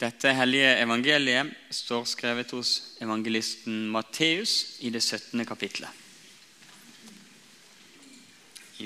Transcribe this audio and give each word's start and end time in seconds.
Dette 0.00 0.32
hellige 0.32 0.78
evangeliet 0.80 1.50
står 1.76 2.06
skrevet 2.08 2.54
hos 2.56 2.70
evangelisten 3.04 3.82
Matteus 3.92 4.78
i 4.80 4.88
det 4.88 5.02
17. 5.04 5.44
kapittelet. 5.44 5.90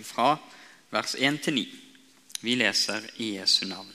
Fra 0.03 0.32
vers 0.90 1.14
1 1.14 1.38
til 1.45 1.54
9. 1.54 1.62
Vi 2.42 2.56
leser 2.58 3.06
i 3.22 3.37
Jesu 3.37 3.62
navn. 3.71 3.92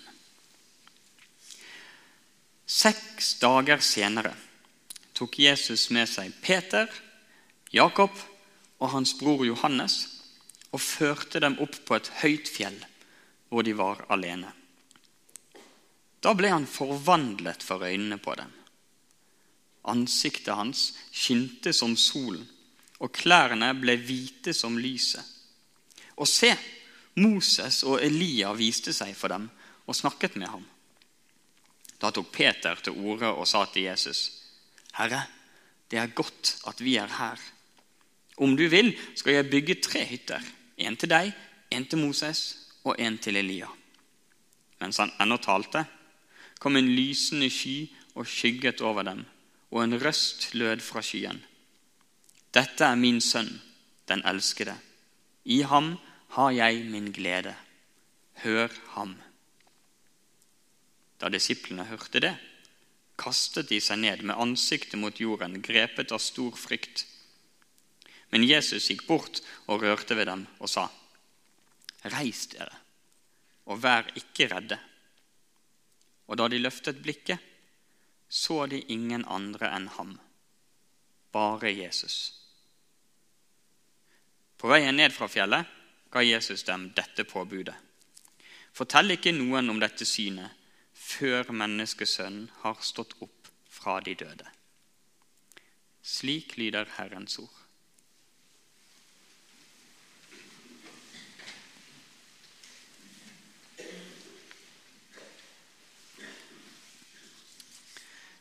Seks 2.64 3.34
dager 3.42 3.84
senere 3.84 4.32
tok 5.18 5.36
Jesus 5.44 5.90
med 5.92 6.08
seg 6.08 6.32
Peter, 6.40 6.88
Jakob 7.76 8.16
og 8.80 8.94
hans 8.94 9.12
bror 9.20 9.44
Johannes 9.44 9.98
og 10.72 10.80
førte 10.80 11.44
dem 11.44 11.60
opp 11.60 11.82
på 11.84 12.00
et 12.00 12.12
høyt 12.22 12.48
fjell 12.48 12.80
hvor 13.52 13.68
de 13.68 13.76
var 13.76 14.06
alene. 14.08 14.54
Da 16.20 16.34
ble 16.36 16.52
han 16.52 16.68
forvandlet 16.68 17.64
for 17.64 17.84
øynene 17.86 18.20
på 18.20 18.36
dem. 18.36 18.52
Ansiktet 19.88 20.56
hans 20.56 20.90
skinte 21.16 21.74
som 21.74 21.96
solen, 21.98 22.44
og 23.00 23.14
klærne 23.16 23.72
ble 23.80 23.96
hvite 24.04 24.54
som 24.54 24.76
lyset. 24.78 25.24
Og 26.20 26.28
se, 26.28 26.52
Moses 27.20 27.82
og 27.88 28.02
Elia 28.04 28.52
viste 28.56 28.92
seg 28.96 29.16
for 29.16 29.32
dem 29.32 29.48
og 29.88 29.96
snakket 29.96 30.36
med 30.36 30.52
ham. 30.52 30.66
Da 32.00 32.12
tok 32.16 32.32
Peter 32.32 32.80
til 32.84 33.00
orde 33.00 33.32
og 33.32 33.48
sa 33.48 33.66
til 33.72 33.88
Jesus.: 33.88 34.30
Herre, 34.96 35.24
det 35.92 36.00
er 36.00 36.16
godt 36.16 36.56
at 36.68 36.84
vi 36.84 36.96
er 36.96 37.08
her. 37.08 37.40
Om 38.38 38.56
du 38.56 38.68
vil, 38.72 38.94
skal 39.16 39.34
jeg 39.34 39.50
bygge 39.52 39.82
tre 39.84 40.06
hytter. 40.06 40.44
En 40.78 40.96
til 40.96 41.10
deg, 41.10 41.32
en 41.72 41.86
til 41.86 42.00
Moses 42.00 42.58
og 42.84 42.96
en 43.00 43.18
til 43.18 43.36
Elia. 43.36 43.68
Mens 44.80 44.98
han 44.98 45.12
ennå 45.20 45.38
talte, 45.44 45.84
kom 46.60 46.76
en 46.76 46.92
lysende 46.92 47.50
sky 47.50 47.88
og 48.16 48.28
skygget 48.28 48.82
over 48.82 49.08
dem, 49.08 49.24
og 49.72 49.84
en 49.84 49.98
røst 50.02 50.54
lød 50.54 50.84
fra 50.84 51.02
skyen. 51.06 51.40
Dette 52.54 52.86
er 52.86 53.00
min 53.00 53.22
sønn, 53.22 53.52
den 54.10 54.24
elskede. 54.26 54.76
I 55.46 55.62
ham 55.62 55.96
har 56.36 56.52
jeg 56.52 56.84
min 56.90 57.12
glede. 57.14 57.56
Hør 58.44 58.74
ham. 58.96 59.16
Da 61.20 61.30
disiplene 61.30 61.86
hørte 61.86 62.22
det, 62.24 62.36
kastet 63.20 63.70
de 63.70 63.80
seg 63.84 64.00
ned 64.00 64.24
med 64.24 64.40
ansiktet 64.40 65.00
mot 65.00 65.16
jorden, 65.20 65.60
grepet 65.62 66.14
av 66.16 66.24
stor 66.24 66.56
frykt. 66.58 67.06
Men 68.32 68.46
Jesus 68.46 68.88
gikk 68.90 69.06
bort 69.08 69.42
og 69.68 69.84
rørte 69.84 70.16
ved 70.16 70.30
dem 70.32 70.46
og 70.60 70.72
sa, 70.72 70.88
Reis 72.08 72.46
dere, 72.54 72.72
og 73.68 73.82
vær 73.84 74.08
ikke 74.16 74.48
redde. 74.54 74.78
Og 76.30 76.38
da 76.38 76.48
de 76.48 76.62
løftet 76.62 77.02
blikket, 77.02 77.40
så 78.30 78.68
de 78.70 78.84
ingen 78.94 79.26
andre 79.26 79.72
enn 79.74 79.88
ham, 79.96 80.14
bare 81.34 81.72
Jesus. 81.74 82.18
På 84.60 84.70
veien 84.70 84.94
ned 84.96 85.14
fra 85.16 85.30
fjellet 85.32 85.66
ga 86.14 86.22
Jesus 86.26 86.64
dem 86.68 86.92
dette 86.94 87.26
påbudet. 87.26 87.76
Fortell 88.76 89.16
ikke 89.16 89.34
noen 89.34 89.72
om 89.74 89.82
dette 89.82 90.06
synet 90.06 90.54
før 90.94 91.50
menneskesønnen 91.56 92.50
har 92.62 92.78
stått 92.86 93.16
opp 93.26 93.50
fra 93.70 93.98
de 94.06 94.14
døde. 94.20 94.46
Slik 96.06 96.58
lyder 96.60 96.90
Herrens 96.98 97.40
ord. 97.42 97.56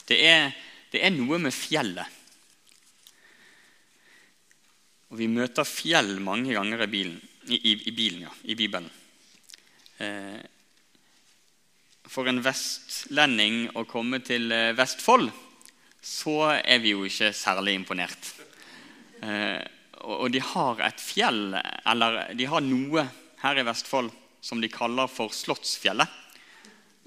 Det 0.09 0.19
er, 0.25 0.55
det 0.93 1.03
er 1.05 1.13
noe 1.13 1.41
med 1.43 1.53
fjellet. 1.53 2.17
Og 5.09 5.19
Vi 5.21 5.29
møter 5.33 5.69
fjell 5.69 6.19
mange 6.25 6.53
ganger 6.57 6.85
i, 6.85 6.91
bilen, 6.93 7.19
i, 7.49 7.59
i, 7.89 7.93
bilen, 7.97 8.25
ja, 8.27 8.33
i 8.45 8.57
Bibelen. 8.57 8.89
Eh, 10.05 10.41
for 12.09 12.29
en 12.29 12.41
vestlending 12.45 13.67
å 13.77 13.85
komme 13.89 14.21
til 14.25 14.53
eh, 14.53 14.75
Vestfold, 14.77 15.29
så 16.05 16.37
er 16.57 16.81
vi 16.81 16.95
jo 16.95 17.05
ikke 17.09 17.33
særlig 17.37 17.75
imponert. 17.77 18.33
Eh, 19.25 19.61
og 20.09 20.29
de 20.33 20.41
har 20.45 20.81
et 20.87 21.01
fjell, 21.03 21.57
eller 21.59 22.21
de 22.39 22.49
har 22.49 22.65
noe 22.65 23.05
her 23.43 23.61
i 23.61 23.67
Vestfold 23.67 24.13
som 24.45 24.61
de 24.63 24.71
kaller 24.73 25.11
for 25.11 25.35
Slottsfjellet. 25.35 26.09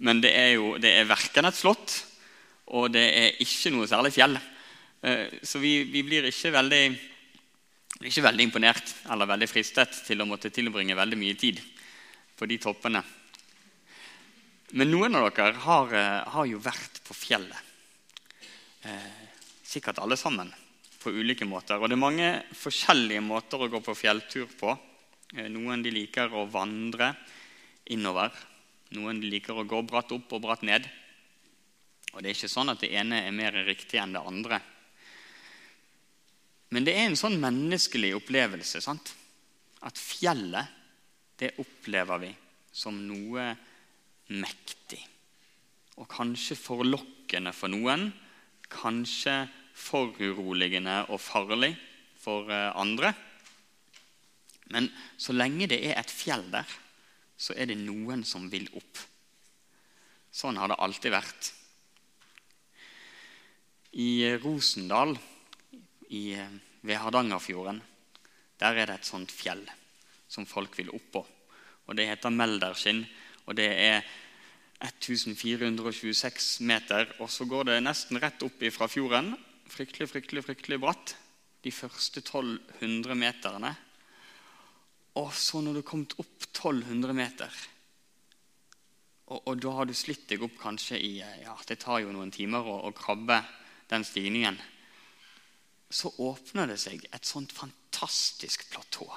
Men 0.01 0.21
det 0.21 0.33
er 0.35 0.55
jo 0.57 0.75
det 0.81 0.91
er 0.97 1.09
verken 1.09 1.47
et 1.47 1.57
slott 1.57 2.01
og 2.71 2.91
det 2.93 3.03
er 3.03 3.39
ikke 3.43 3.71
noe 3.73 3.87
særlig 3.89 4.13
fjell. 4.15 4.37
Eh, 5.01 5.39
så 5.43 5.59
vi, 5.59 5.81
vi 5.91 6.03
blir 6.07 6.27
ikke 6.29 6.53
veldig, 6.55 6.83
ikke 8.05 8.23
veldig, 8.23 8.45
imponert 8.47 8.93
eller 9.11 9.29
veldig 9.33 9.49
fristet 9.49 9.97
til 10.07 10.23
å 10.23 10.27
måtte 10.29 10.53
tilbringe 10.53 10.95
veldig 10.97 11.19
mye 11.19 11.39
tid 11.39 11.59
på 12.37 12.47
de 12.47 12.59
toppene. 12.61 13.01
Men 14.71 14.87
noen 14.87 15.19
av 15.19 15.27
dere 15.35 15.65
har, 15.65 15.95
eh, 15.99 16.29
har 16.31 16.47
jo 16.47 16.61
vært 16.63 17.01
på 17.03 17.17
fjellet. 17.17 17.67
Eh, 18.87 19.09
sikkert 19.67 19.99
alle 19.99 20.15
sammen 20.17 20.53
på 21.01 21.11
ulike 21.11 21.45
måter. 21.49 21.75
Og 21.75 21.89
det 21.89 21.97
er 21.97 22.05
mange 22.05 22.31
forskjellige 22.55 23.25
måter 23.25 23.59
å 23.59 23.69
gå 23.71 23.83
på 23.83 23.97
fjelltur 23.97 24.47
på. 24.59 24.77
Noen 25.51 25.83
de 25.83 25.91
liker 25.91 26.31
å 26.35 26.47
vandre 26.51 27.13
innover. 27.91 28.31
Noen 28.95 29.21
de 29.21 29.29
liker 29.31 29.55
å 29.55 29.67
gå 29.67 29.79
bratt 29.87 30.11
opp 30.11 30.33
og 30.35 30.43
bratt 30.43 30.63
ned. 30.67 30.87
Og 32.11 32.21
Det 32.21 32.29
er 32.29 32.35
ikke 32.35 32.51
sånn 32.51 32.73
at 32.73 32.81
det 32.83 32.91
ene 32.97 33.23
er 33.25 33.35
mer 33.35 33.55
riktig 33.65 33.99
enn 34.01 34.15
det 34.15 34.23
andre. 34.25 34.59
Men 36.71 36.87
det 36.87 36.95
er 36.95 37.09
en 37.09 37.19
sånn 37.19 37.39
menneskelig 37.39 38.13
opplevelse. 38.19 38.81
sant? 38.83 39.13
At 39.81 39.97
fjellet, 39.99 40.67
det 41.39 41.55
opplever 41.59 42.21
vi 42.21 42.31
som 42.71 42.95
noe 43.07 43.49
mektig. 44.31 44.99
Og 45.99 46.07
kanskje 46.11 46.55
forlokkende 46.59 47.53
for 47.55 47.71
noen. 47.71 48.11
Kanskje 48.71 49.49
foruroligende 49.75 51.01
og 51.11 51.19
farlig 51.19 51.73
for 52.21 52.51
eh, 52.51 52.69
andre. 52.77 53.13
Men 54.71 54.87
så 55.19 55.35
lenge 55.35 55.67
det 55.71 55.81
er 55.89 55.97
et 55.99 56.11
fjell 56.13 56.45
der, 56.53 56.67
så 57.35 57.55
er 57.57 57.71
det 57.71 57.79
noen 57.81 58.23
som 58.27 58.47
vil 58.51 58.69
opp. 58.77 59.01
Sånn 60.31 60.59
har 60.61 60.71
det 60.71 60.79
alltid 60.79 61.11
vært. 61.11 61.51
I 63.91 64.37
Rosendal 64.39 65.17
i, 66.09 66.37
ved 66.81 66.95
Hardangerfjorden 66.95 67.81
der 68.61 68.77
er 68.77 68.85
det 68.87 68.99
et 68.99 69.07
sånt 69.09 69.31
fjell 69.33 69.63
som 70.31 70.45
folk 70.45 70.77
vil 70.77 70.91
opp 70.93 71.07
på. 71.11 71.21
Og 71.87 71.97
Det 71.97 72.07
heter 72.07 72.29
Melderskinn. 72.29 73.05
og 73.45 73.55
Det 73.57 73.67
er 73.67 74.01
1426 74.81 76.61
meter. 76.61 77.15
Og 77.19 77.29
så 77.29 77.45
går 77.45 77.63
det 77.63 77.83
nesten 77.83 78.21
rett 78.21 78.43
opp 78.43 78.63
fra 78.71 78.87
fjorden. 78.87 79.35
Fryktelig, 79.67 80.09
fryktelig, 80.09 80.43
fryktelig 80.45 80.79
bratt. 80.79 81.15
De 81.63 81.71
første 81.71 82.21
1200 82.21 83.15
meterne. 83.15 83.75
Og 85.15 85.33
så 85.33 85.61
når 85.61 85.73
du 85.73 85.81
har 85.81 85.89
kommet 85.89 86.13
opp 86.19 86.43
1200 86.53 87.13
meter 87.13 87.51
og, 89.31 89.47
og, 89.47 89.61
da 89.63 89.71
har 89.71 89.85
du 89.87 89.93
slitt 89.95 90.27
deg 90.27 90.43
opp 90.43 90.57
kanskje 90.59 90.99
i 90.99 91.17
ja, 91.19 91.55
Det 91.67 91.79
tar 91.79 92.01
jo 92.03 92.11
noen 92.11 92.31
timer 92.31 92.67
å, 92.67 92.77
å 92.87 92.91
krabbe 92.95 93.41
den 93.91 94.05
stigningen, 94.07 94.57
så 95.91 96.11
åpner 96.23 96.69
det 96.71 96.79
seg 96.79 97.03
et 97.11 97.27
sånt 97.27 97.51
fantastisk 97.51 98.63
platå. 98.71 99.07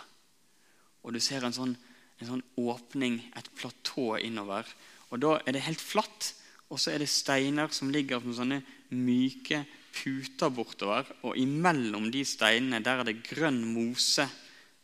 Og 1.05 1.15
du 1.15 1.21
ser 1.23 1.45
en 1.47 1.55
sånn, 1.55 1.77
en 2.19 2.31
sånn 2.31 2.47
åpning, 2.59 3.21
et 3.39 3.51
platå 3.59 4.17
innover. 4.19 4.67
Og 5.13 5.23
da 5.23 5.37
er 5.45 5.55
det 5.55 5.67
helt 5.69 5.83
flatt, 5.83 6.33
og 6.73 6.81
så 6.81 6.95
er 6.95 7.05
det 7.05 7.13
steiner 7.13 7.71
som 7.75 7.93
ligger 7.95 8.23
som 8.25 8.35
sånne 8.35 8.63
myke 8.91 9.63
puter 9.95 10.51
bortover. 10.51 11.07
Og 11.23 11.39
imellom 11.39 12.11
de 12.11 12.25
steinene 12.27 12.83
der 12.83 13.03
er 13.03 13.11
det 13.11 13.23
grønn 13.29 13.63
mose 13.75 14.27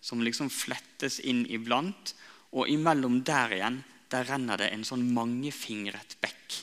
som 0.01 0.23
liksom 0.23 0.53
flettes 0.53 1.19
inn 1.27 1.43
iblant. 1.51 2.15
Og 2.55 2.71
imellom 2.71 3.23
der 3.27 3.57
igjen 3.57 3.83
der 4.11 4.27
renner 4.27 4.59
det 4.61 4.71
en 4.75 4.87
sånn 4.87 5.07
mangefingret 5.15 6.19
bekk. 6.23 6.61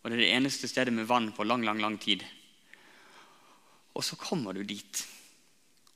Og 0.00 0.08
det 0.08 0.16
er 0.16 0.22
det 0.24 0.34
eneste 0.34 0.68
stedet 0.70 0.94
med 0.96 1.08
vann 1.08 1.30
på 1.36 1.44
lang, 1.44 1.64
lang, 1.64 1.80
lang 1.82 1.98
tid. 2.00 2.24
Og 3.94 4.04
så 4.06 4.16
kommer 4.16 4.56
du 4.56 4.62
dit, 4.64 5.02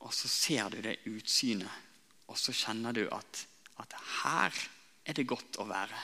og 0.04 0.12
så 0.12 0.28
ser 0.28 0.68
du 0.74 0.82
det 0.84 0.98
utsynet. 1.08 1.82
Og 2.28 2.36
så 2.40 2.52
kjenner 2.56 2.96
du 2.96 3.04
at, 3.12 3.44
at 3.80 3.96
her 4.24 4.58
er 5.04 5.16
det 5.16 5.28
godt 5.28 5.60
å 5.60 5.68
være. 5.68 6.00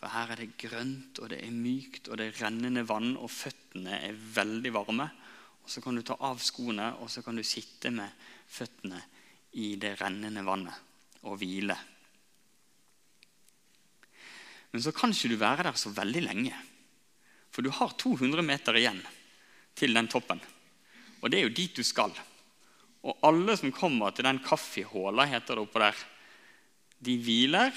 For 0.00 0.10
her 0.14 0.32
er 0.32 0.40
det 0.40 0.56
grønt, 0.58 1.18
og 1.20 1.30
det 1.32 1.42
er 1.44 1.52
mykt, 1.52 2.08
og 2.08 2.18
det 2.18 2.30
er 2.30 2.38
rennende 2.46 2.86
vann, 2.88 3.12
og 3.20 3.30
føttene 3.30 4.00
er 4.00 4.16
veldig 4.16 4.72
varme. 4.74 5.10
Og 5.60 5.70
Så 5.70 5.82
kan 5.84 5.94
du 5.94 6.02
ta 6.02 6.16
av 6.26 6.40
skoene, 6.42 6.94
og 6.98 7.10
så 7.12 7.22
kan 7.22 7.36
du 7.36 7.44
sitte 7.44 7.92
med 7.94 8.08
føttene 8.48 9.02
i 9.60 9.74
det 9.76 9.98
rennende 10.00 10.42
vannet 10.46 11.26
og 11.28 11.36
hvile. 11.38 11.76
Men 14.70 14.82
så 14.82 14.92
kan 14.94 15.12
ikke 15.12 15.32
du 15.34 15.36
være 15.36 15.66
der 15.66 15.78
så 15.78 15.92
veldig 15.92 16.22
lenge. 16.24 16.56
For 17.50 17.66
du 17.66 17.70
har 17.74 17.94
200 17.98 18.42
meter 18.46 18.78
igjen 18.78 19.00
til 19.78 19.94
den 19.96 20.08
toppen. 20.10 20.40
Og 21.20 21.30
det 21.30 21.40
er 21.40 21.48
jo 21.48 21.54
dit 21.56 21.76
du 21.76 21.84
skal. 21.86 22.14
Og 23.00 23.26
alle 23.26 23.56
som 23.56 23.72
kommer 23.74 24.14
til 24.14 24.26
den 24.28 24.40
kaffehåla, 24.44 25.26
heter 25.28 25.56
det 25.56 25.64
oppå 25.64 25.82
der, 25.82 26.02
de 27.00 27.16
hviler, 27.16 27.72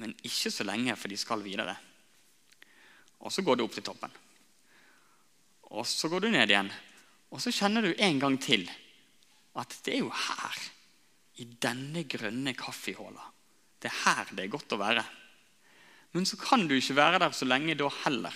men 0.00 0.14
ikke 0.24 0.50
så 0.50 0.64
lenge, 0.66 0.96
for 0.96 1.12
de 1.12 1.18
skal 1.20 1.44
videre. 1.44 1.74
Og 3.24 3.32
så 3.32 3.44
går 3.44 3.58
du 3.58 3.66
opp 3.66 3.76
til 3.76 3.84
toppen. 3.86 4.12
Og 5.74 5.86
så 5.88 6.08
går 6.12 6.24
du 6.24 6.30
ned 6.32 6.50
igjen. 6.50 6.70
Og 7.32 7.42
så 7.42 7.52
kjenner 7.54 7.84
du 7.84 7.92
en 7.92 8.20
gang 8.22 8.38
til 8.40 8.66
at 9.58 9.76
det 9.86 9.96
er 9.96 10.02
jo 10.02 10.10
her, 10.10 10.56
i 11.42 11.46
denne 11.58 12.04
grønne 12.06 12.52
kaffehåla, 12.54 13.22
det 13.82 13.90
er 13.90 14.02
her 14.04 14.28
det 14.36 14.44
er 14.44 14.52
godt 14.52 14.74
å 14.76 14.78
være. 14.78 15.02
Men 16.14 16.26
så 16.28 16.38
kan 16.38 16.68
du 16.70 16.76
ikke 16.76 16.94
være 16.94 17.18
der 17.24 17.34
så 17.34 17.46
lenge 17.48 17.74
da 17.78 17.88
heller. 18.04 18.34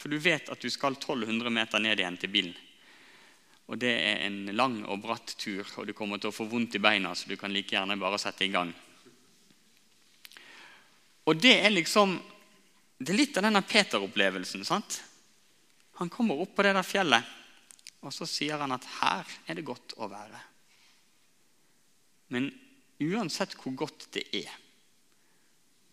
For 0.00 0.08
du 0.08 0.16
vet 0.16 0.48
at 0.48 0.60
du 0.60 0.70
skal 0.72 0.96
1200 0.96 1.52
meter 1.52 1.82
ned 1.82 2.00
igjen 2.00 2.16
til 2.20 2.32
bilen. 2.32 2.54
Og 3.70 3.78
det 3.78 3.90
er 3.92 4.24
en 4.26 4.48
lang 4.56 4.80
og 4.90 5.02
bratt 5.04 5.36
tur, 5.38 5.66
og 5.78 5.86
du 5.86 5.92
kommer 5.94 6.18
til 6.18 6.32
å 6.32 6.34
få 6.34 6.48
vondt 6.50 6.74
i 6.74 6.82
beina, 6.82 7.12
så 7.14 7.28
du 7.30 7.36
kan 7.38 7.52
like 7.54 7.76
gjerne 7.76 8.00
bare 8.00 8.18
sette 8.18 8.48
i 8.48 8.50
gang. 8.50 8.72
Og 11.28 11.36
det 11.38 11.54
er 11.60 11.70
liksom 11.70 12.18
Det 13.00 13.14
er 13.14 13.16
litt 13.16 13.36
av 13.40 13.46
denne 13.46 13.62
Peter-opplevelsen. 13.64 14.64
sant? 14.64 14.98
Han 15.96 16.10
kommer 16.12 16.36
opp 16.36 16.50
på 16.52 16.62
det 16.66 16.74
der 16.76 16.84
fjellet, 16.84 17.24
og 18.04 18.12
så 18.12 18.26
sier 18.28 18.60
han 18.60 18.74
at 18.76 18.84
her 18.98 19.30
er 19.46 19.56
det 19.56 19.64
godt 19.64 19.94
å 19.96 20.08
være. 20.08 20.40
Men 22.28 22.50
uansett 23.00 23.56
hvor 23.56 23.72
godt 23.72 24.10
det 24.12 24.26
er, 24.36 24.52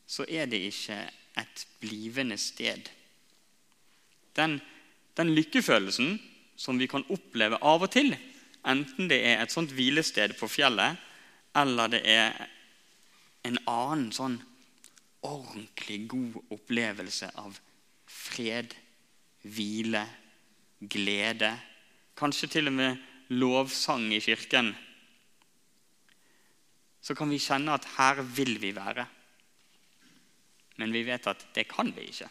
så 0.03 0.27
er 0.27 0.51
det 0.51 0.59
ikke 0.67 0.99
et 1.39 1.65
blivende 1.79 2.35
sted. 2.35 2.91
Den, 4.37 4.59
den 5.17 5.33
lykkefølelsen 5.35 6.17
som 6.57 6.79
vi 6.79 6.87
kan 6.89 7.05
oppleve 7.13 7.59
av 7.61 7.85
og 7.85 7.91
til, 7.93 8.13
enten 8.67 9.09
det 9.09 9.19
er 9.25 9.41
et 9.41 9.53
sånt 9.53 9.73
hvilested 9.75 10.35
på 10.39 10.49
fjellet, 10.51 10.97
eller 11.57 11.91
det 11.91 12.03
er 12.09 12.37
en 13.47 13.59
annen 13.69 14.11
sånn 14.13 14.37
ordentlig 15.25 16.03
god 16.11 16.37
opplevelse 16.53 17.29
av 17.41 17.57
fred, 18.07 18.73
hvile, 19.47 20.03
glede. 20.79 21.51
Kanskje 22.17 22.51
til 22.57 22.69
og 22.71 22.77
med 22.77 23.01
lovsang 23.33 24.09
i 24.13 24.21
kirken. 24.23 24.73
Så 27.01 27.15
kan 27.15 27.29
vi 27.31 27.39
kjenne 27.41 27.75
at 27.77 27.87
her 27.97 28.21
vil 28.21 28.57
vi 28.61 28.73
være. 28.75 29.05
Men 30.77 30.93
vi 30.93 31.05
vet 31.07 31.27
at 31.29 31.47
det 31.55 31.67
kan 31.71 31.89
vi 31.95 32.09
ikke. 32.11 32.29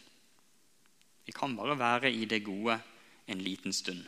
Vi 1.27 1.35
kan 1.35 1.57
bare 1.59 1.75
være 1.79 2.11
i 2.15 2.25
det 2.31 2.45
gode 2.47 2.79
en 3.27 3.43
liten 3.43 3.75
stund. 3.75 4.05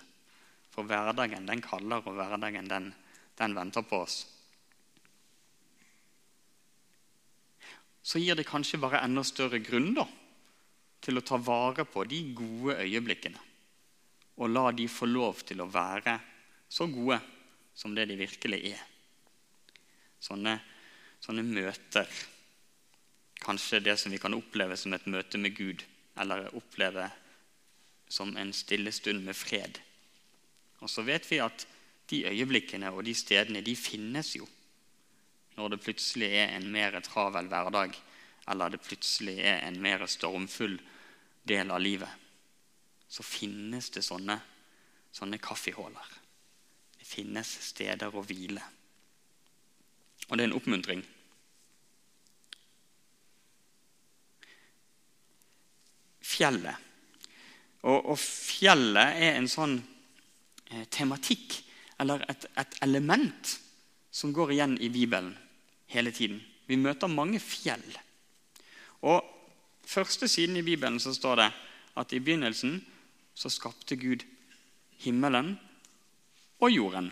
For 0.71 0.87
hverdagen 0.87 1.49
den 1.49 1.63
kaller, 1.63 2.05
og 2.07 2.15
hverdagen 2.15 2.71
den, 2.71 2.93
den 3.39 3.57
venter 3.57 3.83
på 3.83 4.05
oss. 4.05 4.21
Så 8.03 8.23
gir 8.23 8.39
det 8.39 8.47
kanskje 8.49 8.81
bare 8.81 9.03
enda 9.05 9.25
større 9.27 9.59
grunn 9.61 9.91
da, 9.99 10.07
til 11.03 11.19
å 11.19 11.25
ta 11.27 11.37
vare 11.43 11.85
på 11.85 12.07
de 12.09 12.23
gode 12.39 12.79
øyeblikkene. 12.87 13.43
Og 14.39 14.55
la 14.55 14.71
de 14.73 14.87
få 14.89 15.11
lov 15.11 15.43
til 15.45 15.61
å 15.61 15.69
være 15.69 16.15
så 16.71 16.87
gode 16.87 17.19
som 17.75 17.95
det 17.95 18.07
de 18.09 18.17
virkelig 18.21 18.63
er. 18.71 18.81
Sånne, 20.23 20.55
sånne 21.21 21.43
møter. 21.43 22.07
Kanskje 23.43 23.83
det 23.83 23.99
som 23.99 24.15
vi 24.15 24.23
kan 24.23 24.35
oppleve 24.35 24.79
som 24.79 24.95
et 24.95 25.07
møte 25.11 25.39
med 25.43 25.59
Gud, 25.59 25.83
eller 26.21 26.55
oppleve 26.57 27.09
som 28.09 28.37
en 28.37 28.53
stille 28.53 28.93
stund 28.93 29.25
med 29.25 29.37
fred. 29.37 29.81
Og 30.81 30.91
så 30.91 31.03
vet 31.03 31.27
vi 31.31 31.41
at 31.43 31.67
de 32.09 32.25
øyeblikkene 32.31 32.91
og 32.91 33.05
de 33.05 33.15
stedene 33.15 33.65
de 33.65 33.77
finnes 33.77 34.37
jo 34.37 34.47
når 35.59 35.73
det 35.75 35.81
plutselig 35.83 36.29
er 36.39 36.53
en 36.55 36.69
mer 36.71 36.95
travel 37.03 37.49
hverdag, 37.51 37.97
eller 38.49 38.71
det 38.71 38.79
plutselig 38.81 39.41
er 39.43 39.65
en 39.67 39.81
mer 39.83 40.05
stormfull 40.07 40.77
del 41.43 41.73
av 41.75 41.83
livet. 41.83 42.13
Så 43.11 43.25
finnes 43.27 43.91
det 43.91 44.05
sånne, 44.07 44.37
sånne 45.11 45.41
kaffehåler. 45.43 46.13
Det 46.95 47.09
finnes 47.11 47.51
steder 47.73 48.15
å 48.15 48.23
hvile. 48.23 48.63
Og 50.29 50.37
det 50.37 50.45
er 50.45 50.51
en 50.53 50.59
oppmuntring. 50.61 51.03
Fjellet. 56.29 56.87
Og, 57.89 58.13
og 58.13 58.19
fjellet 58.19 59.23
er 59.23 59.39
en 59.39 59.49
sånn 59.49 59.79
Eh, 60.69 60.85
tematikk 60.93 61.63
eller 61.97 62.21
et, 62.29 62.45
et, 62.61 62.75
element 62.85 63.55
som 64.13 64.35
går 64.37 64.53
igjen 64.53 64.75
i 64.85 64.91
Bibelen 64.93 65.33
hele 65.89 66.13
tiden. 66.13 66.43
Vi 66.69 66.77
møter 66.77 67.09
mange 67.09 67.41
fjell. 67.41 67.87
Og 69.01 69.25
første 69.89 70.29
siden 70.29 70.59
i 70.61 70.67
Bibelen 70.67 71.01
så 71.01 71.15
står 71.17 71.41
det 71.41 71.49
at 71.97 72.13
i 72.13 72.21
begynnelsen 72.21 72.83
så 73.33 73.49
skapte 73.49 73.97
Gud 73.97 74.27
himmelen 75.01 75.55
og 76.61 76.75
jorden. 76.75 77.09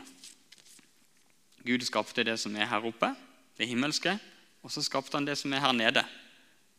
Gud 1.64 1.86
skapte 1.88 2.26
det 2.28 2.36
som 2.42 2.56
er 2.60 2.68
her 2.68 2.84
oppe, 2.84 3.14
det 3.56 3.70
himmelske, 3.70 4.18
og 4.60 4.70
så 4.70 4.84
skapte 4.84 5.16
han 5.16 5.24
det 5.24 5.38
som 5.40 5.54
er 5.56 5.64
her 5.64 5.72
nede, 5.72 6.04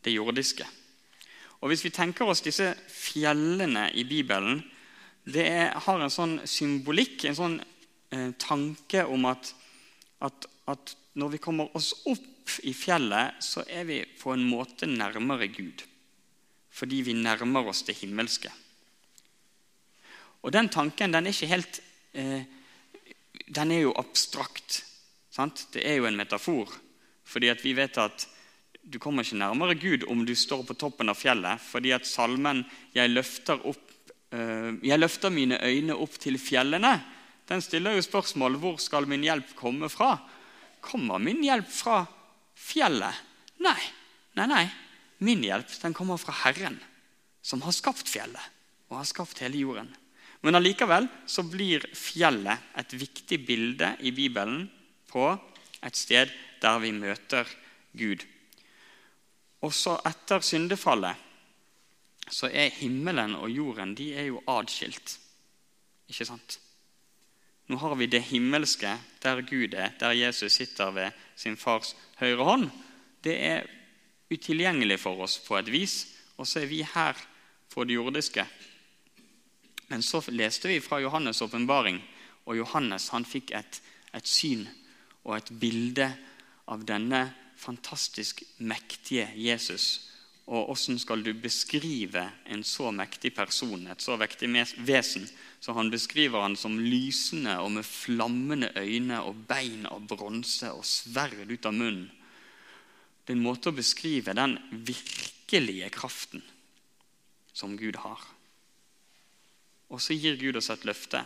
det 0.06 0.14
jordiske. 0.14 0.68
Og 1.62 1.72
Hvis 1.72 1.84
vi 1.86 1.94
tenker 1.94 2.30
oss 2.30 2.44
disse 2.46 2.70
fjellene 2.92 3.90
i 3.98 4.04
Bibelen 4.06 4.62
det 5.28 5.44
er, 5.44 5.74
har 5.84 6.00
en 6.00 6.14
sånn 6.14 6.38
symbolikk, 6.48 7.26
en 7.28 7.36
sånn 7.36 7.58
eh, 8.16 8.30
tanke 8.40 9.04
om 9.12 9.26
at, 9.28 9.50
at, 10.24 10.48
at, 10.72 10.94
når 11.20 11.34
vi 11.34 11.42
kommer 11.44 11.74
oss 11.76 11.90
opp 12.08 12.54
i 12.64 12.72
fjellet, 12.78 13.42
så 13.44 13.66
er 13.68 13.84
vi 13.90 13.98
på 14.22 14.32
en 14.32 14.46
måte 14.48 14.88
nærmere 14.88 15.50
Gud. 15.52 15.84
Fordi 16.72 17.02
vi 17.04 17.18
nærmer 17.18 17.68
oss 17.68 17.82
det 17.84 17.98
himmelske. 18.00 18.54
Og 20.46 20.54
den 20.56 20.70
tanken 20.72 21.12
den 21.12 21.28
er 21.28 21.36
ikke 21.36 21.52
helt 21.52 21.82
eh, 22.14 22.46
Den 23.48 23.72
er 23.72 23.82
jo 23.82 23.96
abstrakt. 23.98 24.82
Sant? 25.32 25.68
Det 25.74 25.84
er 25.88 26.00
jo 26.00 26.08
en 26.08 26.18
metafor. 26.18 26.72
Fordi 27.28 27.52
vi 27.64 27.76
vet 27.76 27.98
at 28.00 28.28
du 28.88 29.00
kommer 29.04 29.26
ikke 29.26 29.40
nærmere 29.40 29.76
Gud 29.76 30.06
om 30.08 30.24
du 30.26 30.34
står 30.36 30.64
på 30.68 30.78
toppen 30.80 31.12
av 31.12 31.20
fjellet. 31.20 31.60
Fordi 31.60 31.92
at 31.92 32.08
salmen 32.08 32.66
'Jeg 32.96 33.12
løfter 33.12 33.60
opp 33.68 33.88
Eh, 34.28 34.72
jeg 34.84 35.00
løfter 35.00 35.32
mine 35.32 35.60
øyne 35.64 35.96
opp 35.96 36.18
til 36.20 36.38
fjellene. 36.42 36.98
Den 37.48 37.64
stiller 37.64 37.96
jo 37.96 38.04
spørsmål 38.04 38.58
hvor 38.60 38.82
skal 38.84 39.08
min 39.08 39.24
hjelp 39.24 39.54
komme 39.56 39.88
fra. 39.92 40.18
Kommer 40.84 41.22
min 41.24 41.40
hjelp 41.46 41.70
fra 41.72 42.02
fjellet? 42.56 43.24
Nei. 43.64 43.80
Nei, 44.38 44.48
nei. 44.52 44.66
Min 45.24 45.46
hjelp 45.46 45.72
den 45.82 45.96
kommer 45.98 46.20
fra 46.22 46.36
Herren, 46.44 46.76
som 47.42 47.64
har 47.66 47.74
skapt 47.74 48.10
fjellet 48.12 48.54
og 48.92 49.00
har 49.00 49.08
skapt 49.08 49.40
hele 49.42 49.64
jorden. 49.64 49.90
Men 50.46 50.60
allikevel 50.60 51.08
så 51.26 51.42
blir 51.48 51.88
fjellet 51.98 52.76
et 52.78 52.94
viktig 52.94 53.40
bilde 53.48 53.96
i 54.06 54.14
Bibelen 54.14 54.68
på 55.10 55.32
et 55.82 55.98
sted 55.98 56.30
der 56.62 56.78
vi 56.84 56.92
møter 56.94 57.50
Gud. 57.98 58.22
Også 59.62 59.98
etter 60.06 60.44
syndefallet 60.46 61.24
så 62.30 62.50
er 62.52 62.74
himmelen 62.76 63.36
og 63.40 63.50
jorden 63.52 63.96
de 63.96 64.12
er 64.16 64.30
jo 64.30 64.42
adskilt. 64.52 65.18
Ikke 66.08 66.28
sant? 66.28 66.60
Nå 67.68 67.80
har 67.82 67.96
vi 68.00 68.08
det 68.08 68.22
himmelske, 68.30 68.94
der 69.24 69.42
Gud 69.42 69.74
er, 69.74 69.92
der 70.00 70.16
Jesus 70.16 70.54
sitter 70.54 70.92
ved 70.92 71.12
sin 71.36 71.58
fars 71.58 71.96
høyre 72.20 72.44
hånd. 72.44 72.70
Det 73.24 73.36
er 73.44 73.68
utilgjengelig 74.32 75.00
for 75.00 75.24
oss 75.24 75.40
på 75.44 75.58
et 75.58 75.72
vis, 75.72 76.06
og 76.38 76.48
så 76.48 76.62
er 76.62 76.72
vi 76.72 76.84
her 76.84 77.18
på 77.74 77.84
det 77.84 77.98
jordiske. 77.98 78.46
Men 79.88 80.04
så 80.04 80.22
leste 80.28 80.68
vi 80.68 80.80
fra 80.80 81.00
Johannes' 81.02 81.44
åpenbaring, 81.44 82.00
og 82.46 82.58
Johannes 82.58 83.10
han 83.10 83.26
fikk 83.26 83.52
et, 83.56 83.82
et 84.16 84.28
syn 84.28 84.68
og 85.24 85.38
et 85.38 85.52
bilde 85.60 86.08
av 86.68 86.84
denne 86.88 87.26
fantastisk 87.58 88.44
mektige 88.58 89.28
Jesus 89.36 90.08
og 90.48 90.70
hvordan 90.70 91.00
skal 91.00 91.24
du 91.26 91.34
beskrive 91.36 92.22
en 92.48 92.62
så 92.64 92.88
mektig 92.96 93.34
person, 93.36 93.82
et 93.92 94.04
så 94.04 94.16
vektig 94.16 94.48
vesen? 94.88 95.26
Så 95.60 95.74
han 95.76 95.92
beskriver 95.92 96.42
han 96.42 96.56
som 96.56 96.78
lysende 96.80 97.58
og 97.60 97.74
med 97.76 97.84
flammende 97.84 98.72
øyne 98.80 99.20
og 99.28 99.42
bein 99.50 99.84
av 99.92 100.06
bronse 100.08 100.72
og 100.72 100.86
sverd 100.88 101.52
ut 101.52 101.68
av 101.68 101.76
munnen. 101.76 102.08
Det 103.26 103.34
er 103.34 103.36
en 103.42 103.44
måte 103.44 103.74
å 103.74 103.76
beskrive 103.76 104.32
den 104.32 104.56
virkelige 104.72 105.90
kraften 105.92 106.46
som 107.52 107.76
Gud 107.76 108.00
har. 108.00 108.24
Og 109.92 110.00
så 110.00 110.16
gir 110.16 110.40
Gud 110.40 110.56
oss 110.56 110.72
et 110.72 110.88
løfte 110.88 111.26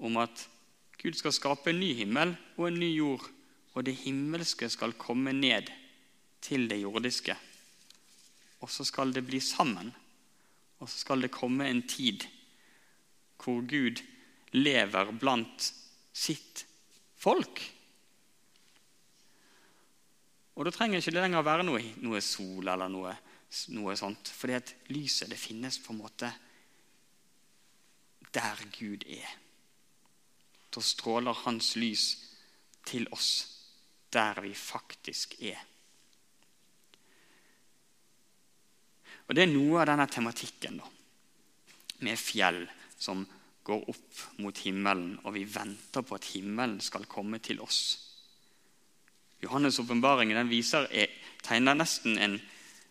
om 0.00 0.16
at 0.16 0.46
Gud 0.96 1.18
skal 1.18 1.36
skape 1.36 1.74
en 1.74 1.80
ny 1.82 1.92
himmel 1.98 2.32
og 2.56 2.70
en 2.70 2.80
ny 2.80 2.88
jord, 2.94 3.28
og 3.72 3.84
det 3.86 3.96
himmelske 4.04 4.68
skal 4.68 4.92
komme 5.00 5.32
ned 5.32 5.70
til 6.42 6.68
det 6.68 6.82
jordiske 6.82 7.36
og 8.62 8.70
så 8.70 8.86
skal 8.86 9.12
det 9.14 9.24
bli 9.26 9.40
sammen. 9.42 9.90
Og 10.78 10.88
så 10.88 11.02
skal 11.02 11.22
det 11.22 11.34
komme 11.34 11.68
en 11.68 11.82
tid 11.86 12.26
hvor 13.42 13.62
Gud 13.66 13.98
lever 14.54 15.10
blant 15.18 15.66
sitt 16.14 16.62
folk. 17.18 17.58
Og 20.54 20.66
da 20.66 20.70
trenger 20.74 21.00
ikke 21.00 21.14
det 21.16 21.24
lenger 21.24 21.46
være 21.46 21.66
noe, 21.66 21.82
noe 22.04 22.20
sol 22.22 22.68
eller 22.70 22.90
noe, 22.92 23.16
noe 23.74 23.96
sånt. 23.98 24.30
Fordi 24.30 24.58
at 24.60 24.74
lyset 24.94 25.32
det 25.32 25.40
finnes 25.40 25.80
på 25.82 25.94
en 25.94 26.02
måte 26.04 26.30
der 28.32 28.62
Gud 28.78 29.02
er. 29.10 29.26
Da 30.72 30.80
stråler 30.80 31.42
hans 31.42 31.74
lys 31.76 32.06
til 32.86 33.10
oss 33.10 33.51
der 34.12 34.40
vi 34.44 34.54
faktisk 34.54 35.36
er. 35.40 35.60
Og 39.28 39.34
Det 39.34 39.46
er 39.46 39.52
noe 39.52 39.80
av 39.80 39.88
denne 39.88 40.06
tematikken 40.10 40.80
da, 40.82 40.88
med 42.04 42.18
fjell 42.20 42.64
som 42.98 43.22
går 43.64 43.84
opp 43.88 44.22
mot 44.42 44.58
himmelen, 44.64 45.14
og 45.22 45.36
vi 45.36 45.44
venter 45.48 46.04
på 46.04 46.18
at 46.18 46.26
himmelen 46.34 46.80
skal 46.82 47.06
komme 47.08 47.38
til 47.38 47.62
oss. 47.62 47.78
Johannes' 49.42 49.80
åpenbaring 49.80 50.34
tegner 51.42 51.74
nesten 51.74 52.18
en, 52.18 52.36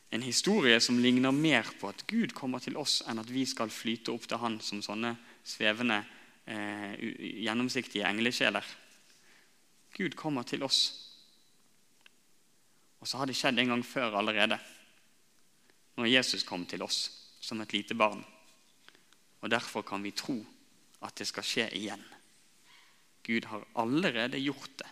en, 0.10 0.22
historie 0.22 0.80
som 0.84 1.00
ligner 1.00 1.32
mer 1.32 1.68
på 1.80 1.92
at 1.92 2.04
Gud 2.08 2.34
kommer 2.36 2.60
til 2.60 2.76
oss, 2.80 3.02
enn 3.08 3.20
at 3.20 3.30
vi 3.32 3.46
skal 3.46 3.72
flyte 3.72 4.12
opp 4.12 4.28
til 4.28 4.42
Han 4.42 4.60
som 4.60 4.82
sånne 4.84 5.14
svevende, 5.44 6.02
eh, 6.46 6.98
gjennomsiktige 7.46 8.08
englesjeler. 8.08 8.66
Gud 9.96 10.16
kommer 10.16 10.44
til 10.44 10.64
oss. 10.64 11.11
Og 13.02 13.10
så 13.10 13.18
har 13.18 13.30
det 13.30 13.36
skjedd 13.38 13.60
en 13.60 13.74
gang 13.74 13.84
før 13.86 14.20
allerede, 14.20 14.60
når 15.98 16.10
Jesus 16.12 16.46
kom 16.48 16.66
til 16.70 16.84
oss 16.86 17.04
som 17.42 17.62
et 17.62 17.74
lite 17.74 17.98
barn. 17.98 18.22
Og 19.42 19.50
Derfor 19.50 19.82
kan 19.82 20.04
vi 20.06 20.14
tro 20.14 20.38
at 21.02 21.18
det 21.18 21.28
skal 21.28 21.46
skje 21.46 21.68
igjen. 21.78 22.04
Gud 23.26 23.46
har 23.50 23.66
allerede 23.82 24.40
gjort 24.42 24.78
det. 24.78 24.90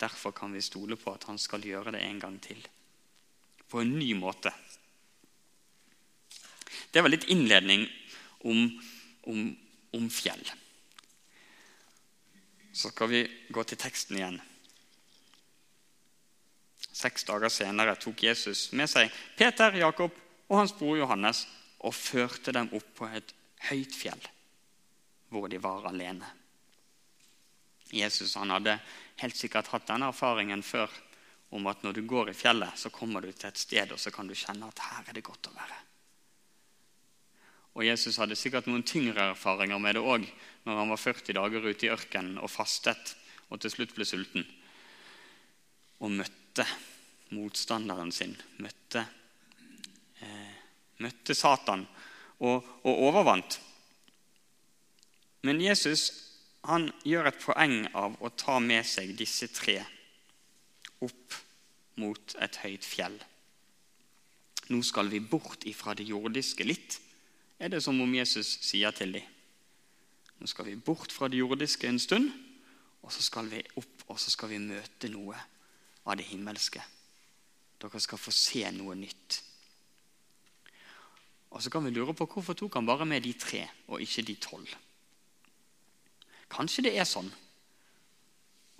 Derfor 0.00 0.32
kan 0.32 0.52
vi 0.52 0.64
stole 0.64 0.96
på 0.96 1.12
at 1.12 1.24
han 1.28 1.38
skal 1.40 1.64
gjøre 1.64 1.92
det 1.96 2.02
en 2.04 2.20
gang 2.20 2.40
til. 2.40 2.60
På 3.68 3.80
en 3.80 3.96
ny 3.98 4.12
måte. 4.16 4.52
Det 6.92 7.02
var 7.02 7.12
litt 7.12 7.28
innledning 7.32 7.86
om, 8.48 8.68
om, 9.28 9.48
om 9.96 10.10
fjell. 10.12 10.44
Så 12.76 12.92
skal 12.92 13.08
vi 13.08 13.22
gå 13.52 13.64
til 13.64 13.80
teksten 13.80 14.20
igjen. 14.20 14.40
Seks 16.96 17.26
dager 17.28 17.52
senere 17.52 17.96
tok 18.00 18.22
Jesus 18.24 18.70
med 18.72 18.88
seg 18.88 19.12
Peter, 19.36 19.74
Jakob 19.76 20.14
og 20.48 20.60
hans 20.62 20.72
bror 20.76 20.96
Johannes 20.96 21.42
og 21.84 21.92
førte 21.92 22.54
dem 22.56 22.70
opp 22.76 22.86
på 22.96 23.08
et 23.12 23.34
høyt 23.68 23.96
fjell 23.96 24.22
hvor 25.28 25.50
de 25.50 25.58
var 25.60 25.88
alene. 25.90 26.28
Jesus 27.92 28.36
hadde 28.38 28.78
helt 29.20 29.36
sikkert 29.36 29.68
hatt 29.72 29.88
denne 29.90 30.08
erfaringen 30.08 30.62
før 30.64 30.92
om 31.54 31.68
at 31.70 31.82
når 31.84 31.98
du 31.98 32.06
går 32.08 32.30
i 32.30 32.36
fjellet, 32.36 32.78
så 32.78 32.90
kommer 32.90 33.20
du 33.20 33.30
til 33.32 33.50
et 33.50 33.60
sted 33.60 33.92
og 33.92 34.00
så 34.00 34.10
kan 34.14 34.26
du 34.26 34.34
kjenne 34.34 34.70
at 34.70 34.82
her 34.86 35.10
er 35.10 35.18
det 35.18 35.26
godt 35.26 35.50
å 35.50 35.54
være. 35.58 35.82
Og 37.76 37.84
Jesus 37.84 38.16
hadde 38.22 38.38
sikkert 38.38 38.70
noen 38.70 38.86
tyngre 38.88 39.34
erfaringer 39.34 39.82
med 39.82 39.98
det 39.98 40.06
òg 40.06 40.24
når 40.64 40.80
han 40.80 40.94
var 40.94 41.02
40 41.02 41.36
dager 41.36 41.68
ute 41.68 41.86
i 41.86 41.92
ørkenen 41.92 42.40
og 42.40 42.50
fastet 42.50 43.12
og 43.50 43.60
til 43.60 43.74
slutt 43.74 43.92
ble 43.94 44.08
sulten. 44.08 44.48
Og 46.00 46.16
møtte 46.56 47.36
motstanderen 47.36 48.12
sin, 48.12 48.32
møtte, 48.62 49.02
eh, 50.22 50.54
møtte 51.02 51.34
Satan 51.34 51.82
og, 52.40 52.64
og 52.84 53.00
overvant. 53.10 53.58
Men 55.42 55.60
Jesus 55.60 56.12
han 56.66 56.88
gjør 57.04 57.28
et 57.28 57.42
poeng 57.42 57.86
av 57.94 58.16
å 58.24 58.30
ta 58.30 58.58
med 58.58 58.86
seg 58.86 59.12
disse 59.18 59.48
tre 59.52 59.82
opp 61.04 61.34
mot 62.00 62.36
et 62.40 62.56
høyt 62.62 62.84
fjell. 62.86 63.18
Nå 64.72 64.80
skal 64.82 65.10
vi 65.12 65.20
bort 65.20 65.66
ifra 65.68 65.94
det 65.94 66.08
jordiske 66.08 66.64
litt, 66.64 67.00
er 67.58 67.68
det 67.68 67.82
som 67.84 68.00
om 68.00 68.14
Jesus 68.14 68.48
sier 68.64 68.96
til 68.96 69.12
dem. 69.18 69.28
Nå 70.40 70.48
skal 70.48 70.66
vi 70.70 70.76
bort 70.76 71.12
fra 71.12 71.28
det 71.28 71.38
jordiske 71.38 71.88
en 71.88 72.00
stund, 72.00 72.32
og 73.02 73.12
så 73.12 73.22
skal 73.22 73.52
vi 73.52 73.60
opp 73.76 74.08
og 74.08 74.18
så 74.20 74.32
skal 74.32 74.50
vi 74.54 74.62
møte 74.62 75.12
noe 75.12 75.36
av 76.06 76.16
det 76.16 76.28
himmelske. 76.30 76.82
Dere 77.82 78.00
skal 78.00 78.20
få 78.20 78.32
se 78.32 78.64
noe 78.72 78.96
nytt. 78.98 79.40
Og 81.50 81.62
Så 81.62 81.70
kan 81.70 81.84
vi 81.84 81.90
lure 81.90 82.14
på 82.14 82.26
hvorfor 82.28 82.54
tok 82.54 82.74
han 82.76 82.86
bare 82.86 83.06
med 83.08 83.22
de 83.22 83.32
tre 83.32 83.62
og 83.88 84.00
ikke 84.02 84.24
de 84.26 84.36
tolv. 84.36 84.68
Kanskje 86.52 86.86
det 86.86 86.96
er 86.98 87.08
sånn 87.08 87.30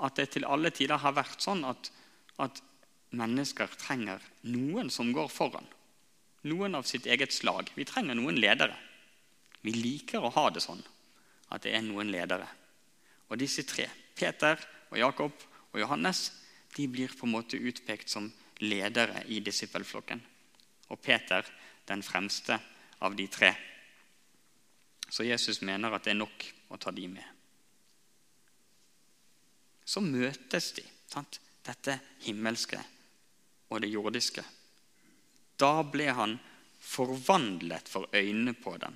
at 0.04 0.16
det 0.18 0.28
til 0.34 0.44
alle 0.44 0.70
tider 0.70 1.00
har 1.00 1.14
vært 1.16 1.40
sånn 1.40 1.64
at, 1.64 1.88
at 2.38 2.60
mennesker 3.16 3.70
trenger 3.80 4.22
noen 4.44 4.90
som 4.92 5.12
går 5.14 5.30
foran. 5.32 5.66
Noen 6.46 6.76
av 6.76 6.84
sitt 6.86 7.06
eget 7.06 7.32
slag. 7.32 7.72
Vi 7.74 7.86
trenger 7.88 8.14
noen 8.14 8.38
ledere. 8.38 8.76
Vi 9.64 9.72
liker 9.72 10.22
å 10.22 10.30
ha 10.36 10.50
det 10.52 10.62
sånn 10.62 10.82
at 11.50 11.64
det 11.64 11.72
er 11.74 11.82
noen 11.86 12.12
ledere. 12.12 12.46
Og 13.30 13.40
disse 13.40 13.64
tre, 13.66 13.88
Peter 14.14 14.60
og 14.92 14.98
Jakob 15.00 15.46
og 15.72 15.80
Johannes, 15.80 16.28
de 16.76 16.88
blir 16.88 17.12
på 17.16 17.26
en 17.26 17.34
måte 17.36 17.56
utpekt 17.56 18.12
som 18.12 18.28
ledere 18.60 19.24
i 19.32 19.40
disippelflokken. 19.44 20.20
Og 20.92 21.00
Peter 21.02 21.46
den 21.88 22.02
fremste 22.04 22.58
av 23.04 23.16
de 23.16 23.26
tre. 23.32 23.54
Så 25.08 25.24
Jesus 25.24 25.62
mener 25.62 25.94
at 25.94 26.04
det 26.04 26.14
er 26.16 26.20
nok 26.20 26.46
å 26.72 26.78
ta 26.80 26.92
de 26.92 27.08
med 27.08 27.36
så 29.86 30.02
møtes 30.02 30.72
de. 30.76 30.84
Sant? 31.06 31.40
Dette 31.66 31.96
himmelske 32.26 32.78
og 33.70 33.80
det 33.82 33.90
jordiske. 33.90 34.42
Da 35.58 35.80
ble 35.82 36.10
han 36.14 36.36
forvandlet 36.82 37.88
for 37.90 38.06
øynene 38.14 38.54
på 38.54 38.76
dem. 38.82 38.94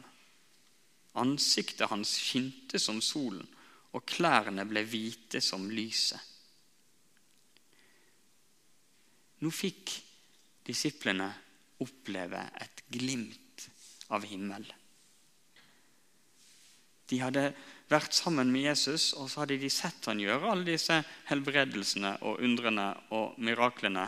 Ansiktet 1.19 1.91
hans 1.91 2.13
skinte 2.23 2.79
som 2.79 3.01
solen, 3.03 3.43
og 3.91 4.07
klærne 4.07 4.63
ble 4.71 4.85
hvite 4.87 5.41
som 5.43 5.67
lyset. 5.71 6.23
Nå 9.41 9.51
fikk 9.55 9.95
disiplene 10.67 11.31
oppleve 11.81 12.43
et 12.61 12.85
glimt 12.93 13.69
av 14.13 14.27
himmel. 14.29 14.67
De 17.11 17.19
hadde 17.19 17.51
vært 17.91 18.15
sammen 18.15 18.53
med 18.53 18.69
Jesus, 18.69 19.11
og 19.19 19.31
så 19.31 19.43
hadde 19.43 19.59
de 19.59 19.71
sett 19.73 20.07
han 20.07 20.21
gjøre 20.23 20.53
alle 20.53 20.69
disse 20.69 21.01
helbredelsene 21.31 22.19
og 22.29 22.43
undrene 22.45 22.93
og 23.17 23.39
miraklene. 23.43 24.07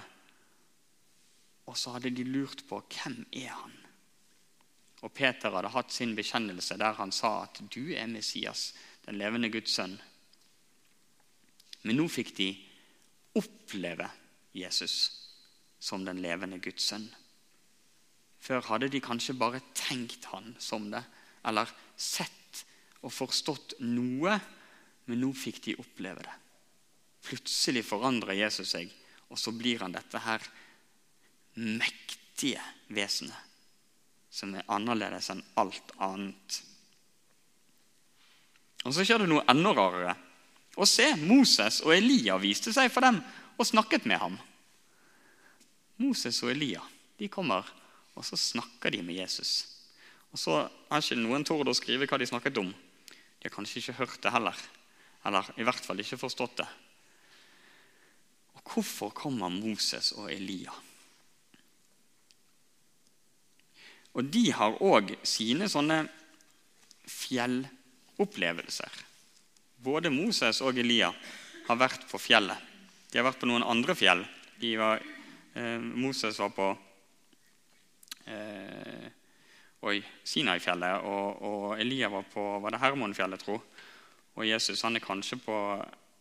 Og 1.67 1.79
så 1.79 1.97
hadde 1.97 2.13
de 2.15 2.27
lurt 2.29 2.65
på 2.69 2.83
hvem 2.83 3.23
er 3.39 3.55
han 3.55 3.79
Og 5.03 5.11
Peter 5.15 5.51
hadde 5.51 5.71
hatt 5.75 5.91
sin 5.91 6.13
bekjennelse 6.15 6.77
der 6.79 6.95
han 6.95 7.11
sa 7.11 7.43
at 7.43 7.59
'du 7.59 7.95
er 7.95 8.07
Messias, 8.07 8.75
den 9.07 9.19
levende 9.19 9.51
Guds 9.51 9.79
sønn'. 9.79 9.99
Men 11.83 11.97
nå 11.97 12.07
fikk 12.09 12.37
de 12.37 12.55
oppleve 13.35 14.11
Jesus 14.55 15.22
som 15.83 16.07
den 16.07 16.23
levende 16.23 16.61
Guds 16.63 16.87
sønn. 16.93 17.09
Før 18.43 18.63
hadde 18.71 18.91
de 18.91 19.03
kanskje 19.03 19.39
bare 19.39 19.63
tenkt 19.75 20.27
han 20.31 20.55
som 20.63 20.89
det, 20.93 21.03
eller 21.47 21.71
sett 21.99 22.63
og 23.03 23.11
forstått 23.15 23.77
noe, 23.83 24.39
men 25.11 25.23
nå 25.23 25.33
fikk 25.35 25.63
de 25.67 25.79
oppleve 25.83 26.23
det. 26.23 26.35
Plutselig 27.27 27.85
forandrer 27.87 28.39
Jesus 28.39 28.75
seg, 28.75 28.91
og 29.31 29.39
så 29.39 29.55
blir 29.55 29.83
han 29.83 29.95
dette 29.95 30.23
her 30.23 30.43
mektige 31.59 32.63
vesenet 32.93 33.51
som 34.33 34.55
er 34.57 34.69
annerledes 34.73 35.29
enn 35.35 35.43
alt 35.61 35.93
annet. 36.01 36.61
Og 38.83 38.95
Så 38.95 39.05
skjer 39.05 39.23
det 39.23 39.29
noe 39.31 39.45
enda 39.51 39.75
rarere. 39.77 40.15
Og 40.81 40.89
se, 40.89 41.11
Moses 41.21 41.83
og 41.85 41.93
Elia 41.95 42.39
viste 42.41 42.73
seg 42.73 42.89
for 42.91 43.05
dem 43.05 43.21
og 43.61 43.69
snakket 43.69 44.09
med 44.09 44.19
ham. 44.23 44.39
Moses 46.01 46.41
og 46.43 46.53
Elia 46.55 46.83
de 47.19 47.29
kommer, 47.31 47.67
og 48.17 48.25
så 48.27 48.37
snakker 48.37 48.91
de 48.91 49.03
med 49.05 49.21
Jesus. 49.21 49.67
Og 50.33 50.39
Så 50.39 50.55
har 50.89 51.03
ikke 51.03 51.21
noen 51.21 51.45
tord 51.45 51.69
å 51.69 51.77
skrive 51.77 52.09
hva 52.09 52.19
de 52.19 52.27
snakket 52.27 52.59
om. 52.59 52.71
De 52.73 53.49
har 53.49 53.53
kanskje 53.53 53.83
ikke 53.83 53.99
hørt 54.01 54.23
det 54.25 54.33
heller. 54.33 54.57
Eller 55.29 55.51
i 55.61 55.67
hvert 55.67 55.85
fall 55.85 56.01
ikke 56.01 56.19
forstått 56.19 56.57
det. 56.63 56.69
Og 58.57 58.73
hvorfor 58.73 59.13
kommer 59.15 59.53
Moses 59.53 60.13
og 60.17 60.33
Elia? 60.33 60.73
Og 64.13 64.29
de 64.29 64.51
har 64.53 64.81
òg 64.85 65.15
sine 65.25 65.69
sånne 65.73 66.03
fjellopplevelser. 67.09 68.99
Både 69.83 70.13
Moses 70.13 70.61
og 70.63 70.79
Elia 70.79 71.11
har 71.69 71.81
vært 71.81 72.05
på 72.11 72.21
fjellet. 72.21 72.59
De 73.11 73.19
har 73.19 73.27
vært 73.29 73.41
på 73.41 73.49
noen 73.51 73.65
andre 73.67 73.97
fjell. 73.99 74.23
De 74.61 74.77
Var, 74.79 75.03
eh, 75.55 75.81
Moses 75.81 76.39
var 76.39 76.53
på 76.57 76.69
eh, 78.27 79.09
oi, 79.83 79.99
Sinai-fjellet, 80.25 81.03
og, 81.09 81.43
og, 81.43 81.67
Elia 81.81 82.11
var 82.13 82.29
på 82.31 82.45
var 82.63 82.75
det 82.75 82.83
Hermonfjellet, 82.83 83.43
tro. 83.43 83.59
Og 84.37 84.47
Jesus 84.49 84.83
han 84.87 84.97
er 84.97 85.05
kanskje 85.05 85.41
på 85.43 85.59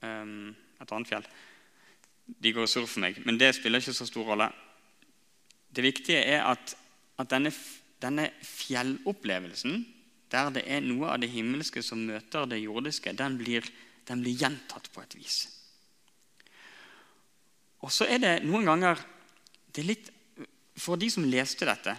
eh, 0.04 0.34
et 0.82 0.92
annet 0.92 1.12
fjell. 1.12 1.30
De 2.42 2.54
går 2.56 2.68
sur 2.70 2.86
for 2.88 3.04
meg, 3.04 3.20
men 3.26 3.40
det 3.40 3.54
spiller 3.58 3.84
ikke 3.84 3.96
så 3.96 4.08
stor 4.08 4.34
rolle. 4.34 4.50
Det 5.72 5.84
viktige 5.84 6.24
er 6.34 6.46
at, 6.48 6.76
at 7.20 7.32
denne, 7.32 7.52
denne 8.04 8.30
fjellopplevelsen, 8.46 9.82
der 10.32 10.52
det 10.56 10.64
er 10.68 10.84
noe 10.84 11.12
av 11.12 11.20
det 11.24 11.32
himmelske 11.32 11.84
som 11.84 12.04
møter 12.08 12.48
det 12.48 12.62
jordiske, 12.62 13.12
den 13.20 13.36
blir, 13.40 13.66
den 14.08 14.24
blir 14.24 14.38
gjentatt 14.40 14.88
på 14.94 15.04
et 15.04 15.16
vis. 15.20 15.42
Og 17.82 17.92
så 17.92 18.08
er 18.08 18.22
det 18.22 18.36
noen 18.46 18.68
ganger 18.70 19.02
det 19.72 19.84
er 19.84 19.88
litt, 19.88 20.10
For 20.82 20.98
de 20.98 21.10
som 21.12 21.28
leste 21.28 21.68
dette, 21.68 21.94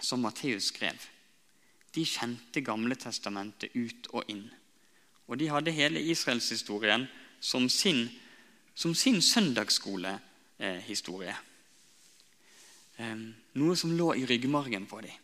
som 0.00 0.22
Matteus 0.22 0.70
skrev, 0.70 0.96
de 1.92 2.04
kjente 2.06 2.62
Gamle 2.64 2.94
testamentet 2.96 3.74
ut 3.74 4.06
og 4.14 4.30
inn. 4.30 4.46
Og 5.26 5.38
de 5.40 5.48
hadde 5.50 5.74
hele 5.74 6.00
israelshistorien 6.00 7.06
som 7.40 7.68
sin, 7.68 8.08
som 8.74 8.94
sin 8.94 9.22
søndagsskolehistorie. 9.22 11.36
Eh, 12.96 13.16
noe 13.60 13.76
som 13.76 13.92
lå 13.96 14.14
i 14.14 14.26
ryggmargen 14.28 14.86
på 14.88 15.00
dem. 15.04 15.22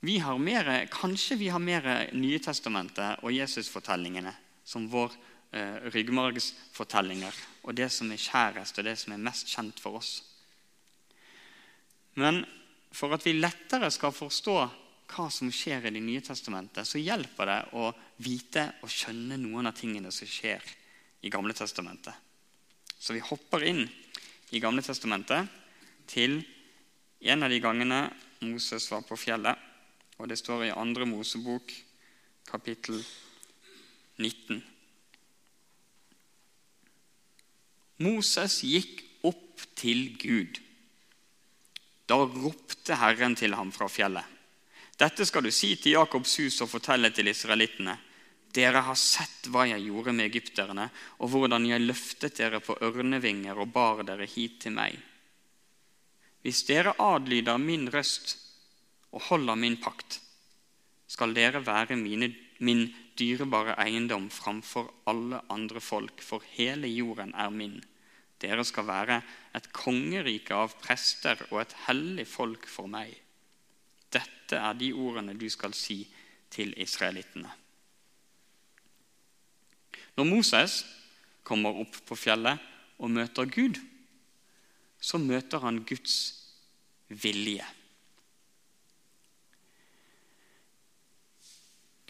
Vi 0.00 0.16
mer, 0.38 0.86
kanskje 0.88 1.36
vi 1.36 1.50
har 1.52 1.60
mer 1.60 2.08
Nye 2.16 2.38
testamentet 2.40 3.20
og 3.22 3.32
Jesusfortellingene 3.32 4.32
som 4.64 4.88
vår 4.88 5.12
eh, 5.52 5.76
ryggmargsfortellinger 5.94 7.40
og 7.64 7.76
det 7.76 7.90
som 7.92 8.10
er 8.12 8.20
kjærest 8.20 8.78
og 8.78 8.86
det 8.86 8.96
som 8.98 9.14
er 9.14 9.24
mest 9.24 9.50
kjent 9.50 9.80
for 9.82 10.00
oss. 10.00 10.12
Men 12.18 12.42
for 12.92 13.14
at 13.14 13.24
vi 13.26 13.36
lettere 13.38 13.90
skal 13.94 14.14
forstå 14.14 14.56
hva 15.10 15.26
som 15.32 15.50
skjer 15.50 15.88
i 15.88 15.90
Det 15.90 16.02
nye 16.02 16.22
testamentet, 16.22 16.86
så 16.86 16.98
hjelper 16.98 17.46
det 17.46 17.60
å 17.74 17.90
vite 18.22 18.66
og 18.82 18.90
skjønne 18.90 19.38
noen 19.40 19.66
av 19.66 19.74
tingene 19.74 20.12
som 20.14 20.28
skjer 20.28 20.62
i 21.22 21.30
Gamle 21.30 21.54
testamentet. 21.54 22.14
Så 22.98 23.16
vi 23.16 23.22
hopper 23.24 23.64
inn 23.66 23.82
i 24.54 24.60
Gamle 24.62 24.82
testamentet 24.86 25.48
til 26.10 26.40
en 27.20 27.42
av 27.42 27.50
de 27.50 27.60
gangene 27.62 28.04
Moses 28.40 28.86
var 28.92 29.02
på 29.06 29.18
fjellet. 29.18 29.58
Og 30.20 30.28
det 30.28 30.38
står 30.38 30.66
i 30.66 30.74
andre 30.76 31.06
Mosebok, 31.08 31.72
kapittel 32.48 33.00
19. 34.20 34.60
Moses 38.00 38.62
gikk 38.64 39.02
opp 39.28 39.64
til 39.76 40.14
Gud. 40.20 40.60
Da 42.08 42.16
ropte 42.24 42.96
Herren 42.98 43.36
til 43.38 43.54
ham 43.54 43.70
fra 43.74 43.88
fjellet. 43.92 44.24
Dette 45.00 45.24
skal 45.24 45.44
du 45.44 45.52
si 45.54 45.74
til 45.80 45.94
Jakobs 45.96 46.34
hus 46.40 46.58
og 46.64 46.72
fortelle 46.72 47.12
til 47.14 47.30
israelittene. 47.30 47.94
Dere 48.50 48.82
har 48.82 48.98
sett 48.98 49.46
hva 49.52 49.66
jeg 49.68 49.84
gjorde 49.86 50.12
med 50.16 50.26
egypterne, 50.26 50.88
og 51.22 51.30
hvordan 51.30 51.68
jeg 51.68 51.84
løftet 51.84 52.40
dere 52.40 52.58
på 52.64 52.76
ørnevinger 52.82 53.60
og 53.62 53.70
bar 53.72 54.02
dere 54.08 54.26
hit 54.26 54.58
til 54.64 54.74
meg. 54.74 54.96
Hvis 56.42 56.64
dere 56.66 56.96
adlyder 56.98 57.60
min 57.62 57.86
røst 57.92 58.34
og 59.12 59.22
holder 59.28 59.60
min 59.60 59.78
pakt, 59.80 60.18
skal 61.10 61.34
dere 61.36 61.62
være 61.66 61.96
mine, 62.00 62.32
min 62.58 62.88
dyrebare 63.20 63.76
eiendom 63.82 64.30
framfor 64.32 64.88
alle 65.10 65.42
andre 65.52 65.80
folk, 65.84 66.22
for 66.24 66.44
hele 66.56 66.88
jorden 66.88 67.34
er 67.36 67.52
min. 67.52 67.78
Dere 68.40 68.64
skal 68.64 68.88
være 68.88 69.20
et 69.54 69.68
kongerike 69.76 70.56
av 70.56 70.74
prester 70.80 71.42
og 71.50 71.60
et 71.62 71.74
hellig 71.86 72.26
folk 72.28 72.64
for 72.68 72.88
meg. 72.88 73.12
Dette 74.10 74.56
er 74.56 74.78
de 74.78 74.92
ordene 74.96 75.36
du 75.38 75.46
skal 75.52 75.76
si 75.76 76.02
til 76.50 76.72
israelittene. 76.80 77.50
Når 80.16 80.26
Moses 80.26 80.80
kommer 81.46 81.76
opp 81.82 82.00
på 82.08 82.16
fjellet 82.18 82.58
og 82.98 83.12
møter 83.12 83.46
Gud, 83.48 83.78
så 85.00 85.20
møter 85.20 85.62
han 85.62 85.84
Guds 85.88 86.16
vilje. 87.08 87.64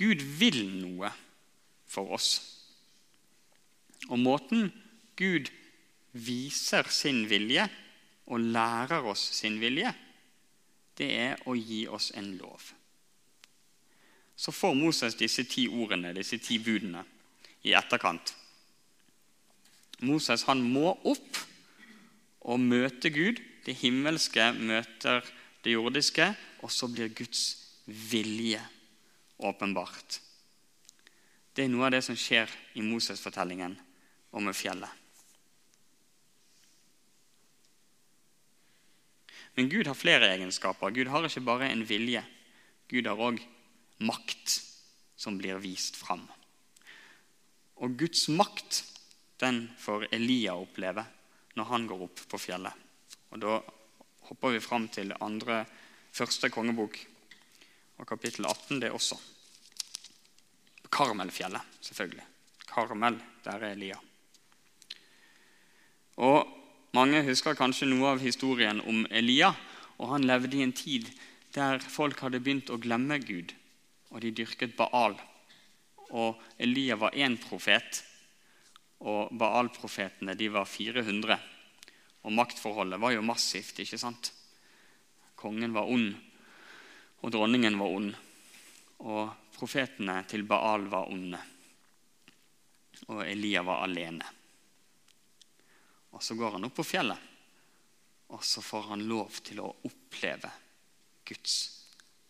Gud 0.00 0.22
vil 0.40 0.62
noe 0.80 1.10
for 1.90 2.14
oss. 2.16 2.30
Og 4.08 4.16
måten 4.18 4.70
Gud 5.18 5.50
viser 6.16 6.88
sin 6.88 7.26
vilje 7.28 7.66
og 8.30 8.40
lærer 8.54 9.04
oss 9.10 9.26
sin 9.36 9.58
vilje, 9.60 9.92
det 10.96 11.10
er 11.16 11.42
å 11.48 11.54
gi 11.56 11.82
oss 11.88 12.10
en 12.16 12.32
lov. 12.38 12.64
Så 14.40 14.52
får 14.56 14.74
Moses 14.78 15.18
disse 15.20 15.44
ti 15.44 15.66
ordene, 15.68 16.14
disse 16.16 16.40
ti 16.40 16.56
budene, 16.64 17.04
i 17.68 17.74
etterkant. 17.76 18.32
Moses 20.00 20.46
han 20.48 20.62
må 20.64 20.94
opp 21.04 21.40
og 22.48 22.60
møte 22.60 23.12
Gud. 23.12 23.40
Det 23.66 23.76
himmelske 23.82 24.46
møter 24.56 25.20
det 25.60 25.74
jordiske, 25.76 26.30
og 26.64 26.72
så 26.72 26.88
blir 26.88 27.12
Guds 27.12 27.42
vilje 27.84 28.62
åpenbart. 29.46 30.20
Det 31.55 31.64
er 31.64 31.72
noe 31.72 31.88
av 31.88 31.94
det 31.94 32.03
som 32.07 32.16
skjer 32.18 32.50
i 32.79 32.85
Moses-fortellingen 32.85 33.76
om 34.37 34.50
fjellet. 34.55 34.90
Men 39.59 39.68
Gud 39.68 39.88
har 39.90 39.98
flere 39.98 40.31
egenskaper. 40.31 40.92
Gud 40.94 41.11
har 41.11 41.26
ikke 41.26 41.42
bare 41.44 41.68
en 41.72 41.83
vilje. 41.85 42.22
Gud 42.88 43.09
har 43.11 43.18
òg 43.18 43.40
makt 44.07 44.61
som 45.20 45.37
blir 45.38 45.59
vist 45.61 45.98
fram. 45.98 46.22
Og 47.83 47.98
Guds 47.98 48.29
makt 48.33 48.85
den 49.40 49.64
får 49.81 50.07
Elia 50.14 50.55
oppleve 50.57 51.05
når 51.59 51.68
han 51.72 51.87
går 51.88 52.07
opp 52.07 52.22
på 52.31 52.40
fjellet. 52.40 52.72
Og 53.33 53.40
Da 53.40 53.61
hopper 54.31 54.55
vi 54.55 54.61
fram 54.62 54.88
til 54.88 55.12
andre, 55.20 55.64
første 56.12 56.50
kongebok 56.50 56.98
og 58.00 58.08
kapittel 58.08 58.46
18, 58.48 58.80
det 58.80 58.90
også. 58.96 59.18
Karmelfjellet, 60.90 61.80
selvfølgelig. 61.84 62.24
Karmel, 62.70 63.18
der 63.44 63.60
er 63.60 63.74
Elia. 63.74 63.98
Og 66.16 66.48
mange 66.96 67.22
husker 67.28 67.58
kanskje 67.58 67.88
noe 67.90 68.14
av 68.14 68.22
historien 68.24 68.80
om 68.80 69.04
Elia. 69.10 69.52
og 69.98 70.14
Han 70.14 70.24
levde 70.24 70.56
i 70.56 70.64
en 70.64 70.72
tid 70.72 71.10
der 71.54 71.82
folk 71.82 72.20
hadde 72.22 72.40
begynt 72.40 72.70
å 72.70 72.78
glemme 72.78 73.18
Gud, 73.18 73.52
og 74.10 74.22
de 74.22 74.32
dyrket 74.32 74.76
Baal. 74.78 75.16
Og 76.10 76.40
Elia 76.58 76.96
var 76.96 77.14
én 77.14 77.36
profet, 77.42 78.02
og 79.00 79.32
Baal-profetene 79.36 80.34
de 80.38 80.48
var 80.48 80.64
400. 80.64 81.38
Og 82.22 82.32
maktforholdet 82.32 83.00
var 83.00 83.12
jo 83.12 83.22
massivt. 83.24 83.78
ikke 83.78 83.98
sant? 83.98 84.32
Kongen 85.36 85.72
var 85.74 85.88
ond, 85.88 86.14
og 87.20 87.33
dronningen 87.33 87.78
var 87.78 87.96
ond. 87.96 88.12
Og 89.04 89.33
profetene 89.56 90.20
til 90.28 90.44
Baal 90.48 90.87
var 90.92 91.11
onde. 91.12 91.40
Og 93.09 93.24
Elia 93.24 93.62
var 93.66 93.85
alene. 93.85 94.26
Og 96.11 96.22
Så 96.22 96.35
går 96.35 96.56
han 96.56 96.66
opp 96.66 96.74
på 96.74 96.85
fjellet, 96.85 97.18
og 98.35 98.42
så 98.44 98.62
får 98.62 98.88
han 98.90 99.04
lov 99.06 99.38
til 99.46 99.61
å 99.62 99.68
oppleve 99.87 100.50
Guds 101.24 101.54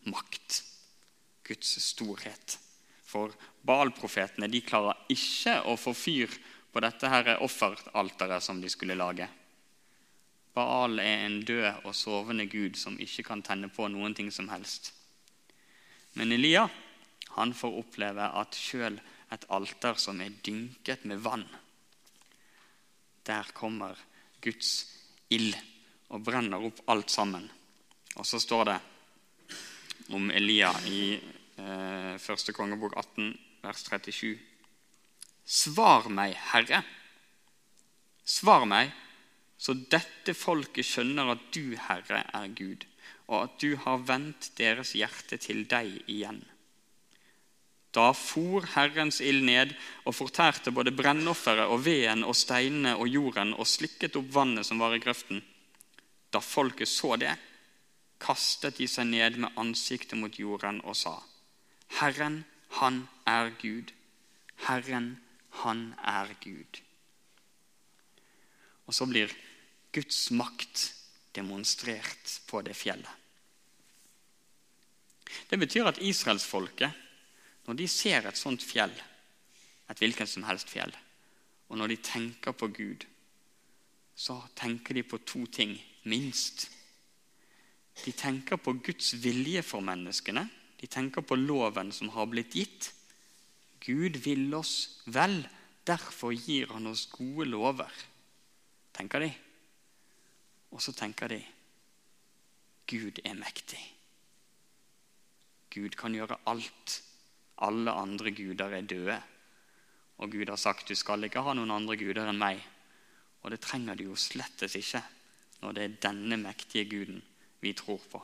makt, 0.04 0.60
Guds 1.48 1.72
storhet. 1.84 2.58
For 3.04 3.32
Baal-profetene 3.66 4.50
klarer 4.62 5.00
ikke 5.10 5.62
å 5.66 5.76
få 5.80 5.94
fyr 5.96 6.36
på 6.70 6.82
dette 6.84 7.08
her 7.10 7.32
offeralteret 7.42 8.44
som 8.44 8.60
de 8.60 8.70
skulle 8.70 8.94
lage. 8.94 9.26
Baal 10.60 11.00
er 11.00 11.24
en 11.24 11.40
død 11.46 11.86
og 11.88 11.94
sovende 11.96 12.44
gud 12.50 12.76
som 12.76 12.98
ikke 13.00 13.24
kan 13.30 13.42
tenne 13.46 13.70
på 13.72 13.88
noen 13.88 14.14
ting 14.16 14.28
som 14.34 14.50
helst. 14.52 14.92
Men 16.20 16.32
Elia 16.36 16.66
han 17.36 17.54
får 17.54 17.78
oppleve 17.80 18.26
at 18.42 18.58
sjøl 18.58 18.98
et 19.30 19.46
alter 19.54 19.98
som 20.02 20.20
er 20.20 20.34
dynket 20.44 21.06
med 21.06 21.22
vann, 21.22 21.46
der 23.26 23.46
kommer 23.54 23.98
Guds 24.42 24.72
ild 25.30 25.54
og 26.10 26.24
brenner 26.26 26.64
opp 26.66 26.82
alt 26.90 27.12
sammen. 27.12 27.44
Og 28.18 28.26
så 28.26 28.40
står 28.42 28.64
det 28.66 28.78
om 30.16 30.32
Elia 30.34 30.72
i 30.90 31.02
eh, 31.14 32.14
første 32.18 32.54
kongebok 32.56 32.96
18, 32.98 33.30
vers 33.62 33.84
37. 33.86 34.32
Svar 35.46 36.08
meg, 36.10 36.34
Herre. 36.50 36.82
Svar 38.26 38.66
meg, 38.66 38.90
så 39.60 39.74
dette 39.92 40.32
folket 40.32 40.88
skjønner 40.88 41.34
at 41.34 41.42
du, 41.52 41.76
Herre, 41.76 42.22
er 42.32 42.54
Gud, 42.56 42.86
og 43.28 43.42
at 43.44 43.58
du 43.60 43.74
har 43.84 44.00
vendt 44.08 44.54
deres 44.56 44.94
hjerte 44.96 45.36
til 45.36 45.66
deg 45.68 46.00
igjen. 46.08 46.40
Da 47.92 48.12
for 48.14 48.64
Herrens 48.76 49.18
ild 49.20 49.42
ned 49.44 49.74
og 50.06 50.14
fortærte 50.14 50.72
både 50.72 50.94
brennofferet 50.94 51.68
og 51.68 51.82
veden 51.84 52.22
og 52.24 52.36
steinene 52.38 52.94
og 52.96 53.10
jorden 53.10 53.52
og 53.56 53.66
slikket 53.66 54.16
opp 54.16 54.30
vannet 54.32 54.68
som 54.68 54.80
var 54.80 54.94
i 54.94 55.02
grøften. 55.02 55.42
Da 56.30 56.40
folket 56.40 56.88
så 56.88 57.16
det, 57.18 57.34
kastet 58.22 58.78
de 58.78 58.86
seg 58.88 59.10
ned 59.10 59.40
med 59.42 59.58
ansiktet 59.58 60.18
mot 60.20 60.38
jorden 60.38 60.80
og 60.86 60.96
sa:" 60.96 61.18
Herren, 61.98 62.44
han 62.78 63.08
er 63.26 63.50
Gud. 63.60 63.90
Herren, 64.68 65.18
han 65.64 65.94
er 65.98 66.30
Gud. 66.44 66.80
Og 68.86 68.94
så 68.94 69.06
blir 69.06 69.34
Guds 69.92 70.30
makt 70.30 70.94
demonstrert 71.34 72.40
på 72.46 72.62
det 72.66 72.74
fjellet. 72.78 73.10
Det 75.50 75.58
betyr 75.58 75.86
at 75.86 76.00
israelsfolket, 76.02 76.90
når 77.66 77.78
de 77.78 77.86
ser 77.90 78.26
et 78.26 78.38
sånt 78.38 78.62
fjell, 78.66 78.92
et 79.90 79.98
hvilket 79.98 80.30
som 80.30 80.46
helst 80.46 80.70
fjell, 80.70 80.92
og 81.70 81.78
når 81.78 81.92
de 81.92 82.02
tenker 82.02 82.54
på 82.54 82.70
Gud, 82.74 83.06
så 84.14 84.36
tenker 84.58 84.94
de 84.94 85.04
på 85.06 85.20
to 85.24 85.44
ting, 85.46 85.76
minst. 86.04 86.66
De 88.04 88.12
tenker 88.12 88.58
på 88.60 88.74
Guds 88.82 89.14
vilje 89.22 89.62
for 89.64 89.84
menneskene. 89.84 90.46
De 90.80 90.88
tenker 90.88 91.24
på 91.24 91.36
loven 91.36 91.92
som 91.92 92.10
har 92.14 92.28
blitt 92.30 92.56
gitt. 92.56 92.90
Gud 93.80 94.18
vil 94.24 94.52
oss 94.56 95.02
vel, 95.06 95.42
derfor 95.86 96.34
gir 96.36 96.72
han 96.74 96.88
oss 96.90 97.06
gode 97.12 97.46
lover, 97.48 97.92
tenker 98.96 99.24
de. 99.24 99.30
Og 100.70 100.82
så 100.82 100.94
tenker 100.96 101.32
de 101.32 101.40
Gud 102.90 103.20
er 103.24 103.38
mektig. 103.38 103.80
Gud 105.70 105.94
kan 105.98 106.14
gjøre 106.14 106.40
alt. 106.50 106.96
Alle 107.62 107.92
andre 107.94 108.32
guder 108.34 108.74
er 108.74 108.88
døde. 108.88 109.18
Og 110.18 110.32
Gud 110.32 110.50
har 110.50 110.58
sagt 110.60 110.90
du 110.90 110.96
skal 110.98 111.24
ikke 111.26 111.42
ha 111.46 111.54
noen 111.54 111.70
andre 111.74 111.96
guder 112.00 112.30
enn 112.30 112.40
meg. 112.40 112.60
Og 113.42 113.54
det 113.54 113.62
trenger 113.64 113.96
du 113.96 114.08
jo 114.10 114.18
slettes 114.18 114.76
ikke 114.76 115.02
når 115.60 115.76
det 115.76 115.84
er 115.84 115.96
denne 116.08 116.38
mektige 116.40 116.88
guden 116.88 117.22
vi 117.60 117.72
tror 117.76 118.02
på. 118.10 118.20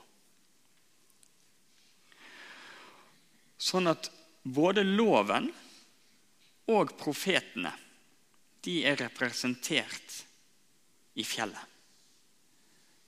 Sånn 3.57 3.89
at 3.89 4.11
både 4.43 4.85
loven 4.85 5.49
og 6.73 6.93
profetene 6.99 7.73
de 8.67 8.81
er 8.89 8.99
representert 8.99 10.21
i 11.17 11.25
fjellet. 11.25 11.76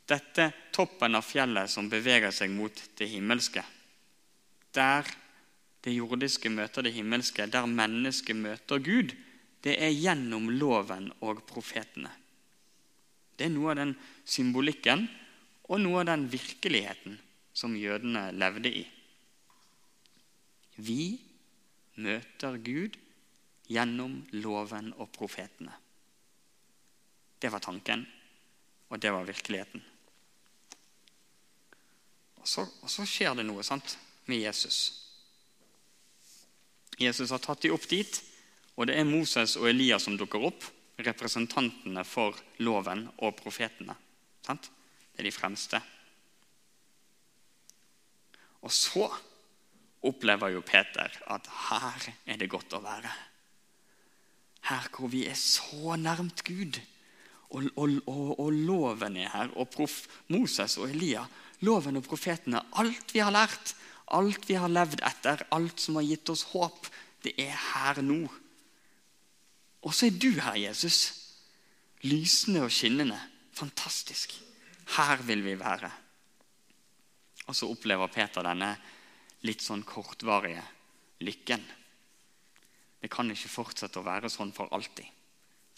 Dette 0.08 0.50
toppen 0.72 1.18
av 1.18 1.26
fjellet 1.26 1.70
som 1.70 1.88
beveger 1.92 2.32
seg 2.32 2.52
mot 2.54 2.84
det 2.96 3.10
himmelske. 3.10 3.64
Der 4.72 5.08
det 5.84 5.94
jordiske 5.94 6.50
møter 6.50 6.84
det 6.84 6.94
himmelske, 6.96 7.46
der 7.46 7.68
mennesket 7.70 8.36
møter 8.36 8.80
Gud, 8.82 9.14
det 9.62 9.76
er 9.82 9.92
gjennom 9.94 10.48
loven 10.50 11.10
og 11.24 11.42
profetene. 11.48 12.10
Det 13.38 13.46
er 13.46 13.54
noe 13.54 13.72
av 13.72 13.78
den 13.78 13.94
symbolikken 14.26 15.06
og 15.68 15.82
noe 15.82 16.02
av 16.02 16.08
den 16.10 16.26
virkeligheten 16.30 17.18
som 17.54 17.76
jødene 17.78 18.30
levde 18.34 18.72
i. 18.80 18.84
Vi 20.78 21.18
møter 21.98 22.58
Gud 22.62 22.96
gjennom 23.68 24.20
loven 24.38 24.92
og 24.96 25.10
profetene. 25.14 25.74
Det 27.38 27.50
var 27.52 27.62
tanken, 27.62 28.02
og 28.90 28.98
det 29.02 29.12
var 29.14 29.26
virkeligheten. 29.26 29.82
Så, 32.48 32.64
så 32.88 33.04
skjer 33.04 33.36
det 33.36 33.44
noe 33.44 33.64
sant, 33.66 33.98
med 34.28 34.40
Jesus. 34.40 34.78
Jesus 36.98 37.30
har 37.32 37.42
tatt 37.44 37.62
dem 37.64 37.76
opp 37.76 37.84
dit, 37.90 38.20
og 38.78 38.88
det 38.88 38.96
er 38.98 39.08
Moses 39.08 39.56
og 39.60 39.68
Elias 39.68 40.06
som 40.06 40.16
dukker 40.18 40.48
opp. 40.48 40.64
Representantene 40.98 42.02
for 42.08 42.34
loven 42.64 43.04
og 43.22 43.36
profetene. 43.38 43.94
Sant? 44.46 44.66
Det 45.12 45.22
er 45.22 45.28
de 45.28 45.34
fremste. 45.34 45.80
Og 48.66 48.72
så 48.74 49.06
opplever 50.08 50.56
jo 50.56 50.64
Peter 50.66 51.14
at 51.30 51.50
her 51.68 52.08
er 52.26 52.40
det 52.40 52.50
godt 52.50 52.74
å 52.74 52.82
være. 52.82 53.12
Her 54.68 54.88
hvor 54.94 55.10
vi 55.12 55.24
er 55.30 55.38
så 55.38 55.94
nærmt 56.00 56.42
Gud. 56.46 56.80
Og, 57.48 57.68
og, 57.76 57.94
og, 58.10 58.32
og 58.42 58.50
loven 58.52 59.20
er 59.22 59.30
her. 59.32 59.54
Og 59.54 59.70
prof, 59.72 60.00
Moses 60.34 60.76
og 60.82 60.90
Elia, 60.90 61.22
loven 61.66 61.98
og 61.98 62.06
profetene, 62.06 62.62
alt 62.78 63.14
vi 63.14 63.22
har 63.22 63.34
lært, 63.34 63.74
alt 64.14 64.46
vi 64.48 64.56
har 64.56 64.70
levd 64.72 65.02
etter, 65.04 65.44
alt 65.54 65.80
som 65.82 65.98
har 65.98 66.06
gitt 66.06 66.30
oss 66.32 66.46
håp, 66.52 66.88
det 67.24 67.34
er 67.40 67.54
her 67.54 68.00
nå. 68.04 68.22
Og 69.84 69.94
så 69.94 70.08
er 70.08 70.18
du 70.18 70.30
her, 70.40 70.56
Jesus. 70.58 70.98
Lysende 72.06 72.64
og 72.66 72.72
skinnende. 72.72 73.18
Fantastisk. 73.58 74.34
Her 74.96 75.22
vil 75.26 75.42
vi 75.44 75.56
være. 75.58 75.90
Og 77.48 77.56
så 77.56 77.68
opplever 77.70 78.10
Peter 78.12 78.44
denne 78.44 78.72
litt 79.46 79.62
sånn 79.64 79.84
kortvarige 79.86 80.62
lykken. 81.24 81.62
Det 82.98 83.10
kan 83.10 83.30
ikke 83.30 83.50
fortsette 83.50 84.00
å 84.00 84.06
være 84.06 84.30
sånn 84.30 84.52
for 84.54 84.70
alltid. 84.74 85.06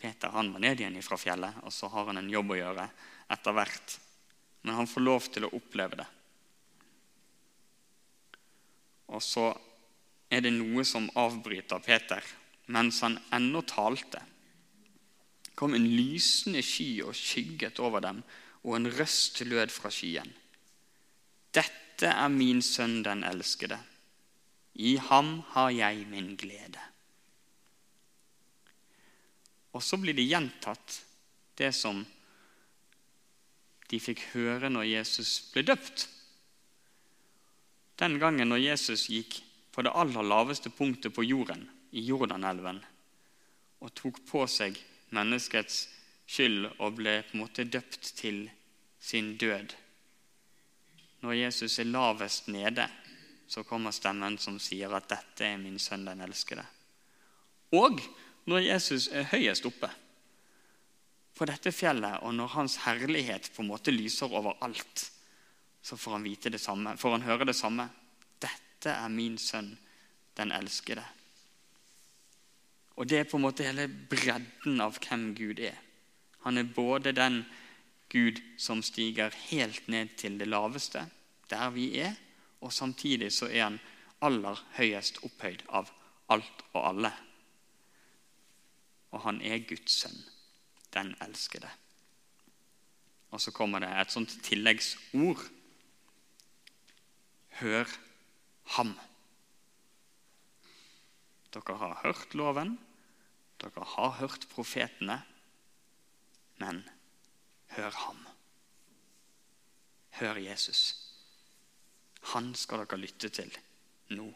Peter 0.00 0.32
han 0.32 0.52
var 0.54 0.62
ned 0.64 0.80
igjen 0.80 0.96
fra 1.04 1.18
fjellet, 1.20 1.60
og 1.64 1.72
så 1.72 1.90
har 1.92 2.08
han 2.08 2.22
en 2.22 2.32
jobb 2.32 2.54
å 2.54 2.60
gjøre 2.60 2.86
etter 3.30 3.56
hvert. 3.56 3.96
Men 4.62 4.74
han 4.74 4.88
får 4.90 5.04
lov 5.04 5.28
til 5.32 5.46
å 5.46 5.52
oppleve 5.56 6.00
det. 6.00 6.06
Og 9.10 9.22
så 9.24 9.48
er 10.30 10.44
det 10.44 10.52
noe 10.54 10.84
som 10.86 11.08
avbryter 11.18 11.82
Peter 11.82 12.24
mens 12.70 13.00
han 13.02 13.18
ennå 13.34 13.64
talte. 13.66 14.20
kom 15.54 15.74
en 15.74 15.84
lysende 15.84 16.62
sky 16.64 17.02
og 17.04 17.12
skygget 17.12 17.80
over 17.84 18.00
dem, 18.00 18.22
og 18.64 18.76
en 18.76 18.88
røst 18.96 19.42
lød 19.44 19.68
fra 19.68 19.90
skyen. 19.92 20.30
Dette 21.52 22.08
er 22.08 22.30
min 22.32 22.62
sønn 22.64 23.02
den 23.04 23.24
elskede. 23.28 23.76
I 24.80 24.96
ham 24.96 25.42
har 25.52 25.68
jeg 25.74 26.06
min 26.08 26.32
glede. 26.40 26.80
Og 29.76 29.84
så 29.84 29.98
blir 30.00 30.16
det 30.16 30.30
gjentatt, 30.30 31.02
det 31.60 31.74
som 31.76 32.00
de 33.90 33.98
fikk 34.00 34.22
høre 34.34 34.70
når 34.70 34.86
Jesus 34.86 35.32
ble 35.52 35.64
døpt. 35.66 36.06
Den 38.00 38.18
gangen 38.22 38.48
når 38.48 38.62
Jesus 38.62 39.08
gikk 39.10 39.40
på 39.74 39.82
det 39.84 39.92
aller 39.94 40.26
laveste 40.26 40.70
punktet 40.70 41.14
på 41.14 41.26
jorden, 41.26 41.66
i 41.90 42.04
Jordanelven, 42.06 42.78
og 43.82 43.90
tok 43.98 44.20
på 44.28 44.44
seg 44.46 44.76
menneskets 45.10 45.88
skyld 46.30 46.68
og 46.78 47.00
ble 47.00 47.16
på 47.26 47.34
en 47.34 47.42
måte 47.42 47.66
døpt 47.66 48.12
til 48.20 48.44
sin 49.02 49.34
død. 49.40 49.74
Når 51.24 51.34
Jesus 51.34 51.78
er 51.82 51.90
lavest 51.90 52.46
nede, 52.48 52.86
så 53.50 53.64
kommer 53.66 53.90
stemmen 53.90 54.38
som 54.38 54.60
sier 54.62 54.94
at 54.94 55.08
'dette 55.10 55.44
er 55.44 55.58
min 55.58 55.78
sønn, 55.78 56.06
den 56.06 56.22
elskede'. 56.22 56.66
Og 57.72 57.98
når 58.46 58.58
Jesus 58.58 59.08
er 59.08 59.26
høyest 59.32 59.66
oppe 59.66 59.90
på 61.40 61.46
dette 61.48 61.72
fjellet, 61.72 62.18
og 62.20 62.34
når 62.36 62.52
hans 62.52 62.74
herlighet 62.84 63.46
på 63.54 63.62
en 63.62 63.70
måte 63.70 63.94
lyser 63.94 64.28
over 64.28 64.58
alt, 64.60 65.06
så 65.80 65.96
får 65.96 66.18
han, 66.18 66.26
vite 66.28 66.50
det 66.52 66.60
samme, 66.60 66.92
får 67.00 67.14
han 67.16 67.24
høre 67.24 67.46
det 67.48 67.56
samme. 67.56 67.86
'Dette 68.36 68.92
er 68.92 69.08
min 69.08 69.38
sønn, 69.38 69.78
den 70.36 70.52
elskede'. 70.52 71.06
Og 72.96 73.08
Det 73.08 73.18
er 73.18 73.24
på 73.24 73.38
en 73.38 73.46
måte 73.46 73.64
hele 73.64 73.88
bredden 73.88 74.80
av 74.80 74.98
hvem 75.00 75.34
Gud 75.34 75.60
er. 75.64 75.78
Han 76.44 76.58
er 76.58 76.68
både 76.76 77.12
den 77.16 77.46
Gud 78.12 78.42
som 78.58 78.82
stiger 78.82 79.32
helt 79.48 79.88
ned 79.88 80.08
til 80.16 80.36
det 80.38 80.48
laveste, 80.48 81.06
der 81.50 81.70
vi 81.70 82.00
er, 82.00 82.12
og 82.60 82.72
samtidig 82.72 83.32
så 83.32 83.48
er 83.48 83.62
han 83.62 83.80
aller 84.20 84.60
høyest 84.76 85.24
opphøyd 85.24 85.64
av 85.68 85.88
alt 86.28 86.64
og 86.74 86.88
alle. 86.88 87.12
Og 89.10 89.20
han 89.24 89.40
er 89.40 89.64
Guds 89.64 90.02
sønn, 90.02 90.20
den 90.94 91.14
elskede. 91.22 91.70
Og 93.30 93.40
så 93.40 93.52
kommer 93.54 93.82
det 93.82 93.90
et 93.94 94.12
sånt 94.12 94.32
tilleggsord. 94.42 95.42
Hør 97.60 97.90
ham. 98.76 98.94
Dere 101.54 101.76
har 101.78 102.00
hørt 102.04 102.34
loven, 102.38 102.76
dere 103.60 103.86
har 103.94 104.16
hørt 104.20 104.46
profetene, 104.52 105.18
men 106.62 106.82
hør 107.74 107.90
ham. 108.06 108.20
Hør 110.20 110.38
Jesus. 110.38 110.82
Han 112.34 112.54
skal 112.54 112.84
dere 112.84 113.00
lytte 113.00 113.30
til 113.34 113.50
nå. 114.14 114.28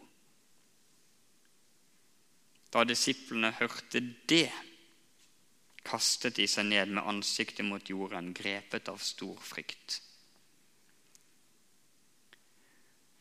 Da 2.74 2.82
disiplene 2.82 3.52
hørte 3.54 4.00
det, 4.28 4.48
kastet 5.85 6.38
de 6.38 6.47
seg 6.49 6.66
ned 6.70 6.94
med 6.97 7.07
ansiktet 7.07 7.66
mot 7.66 7.90
jorden, 7.90 8.33
grepet 8.37 8.88
av 8.88 9.03
stor 9.03 9.37
frykt. 9.44 10.01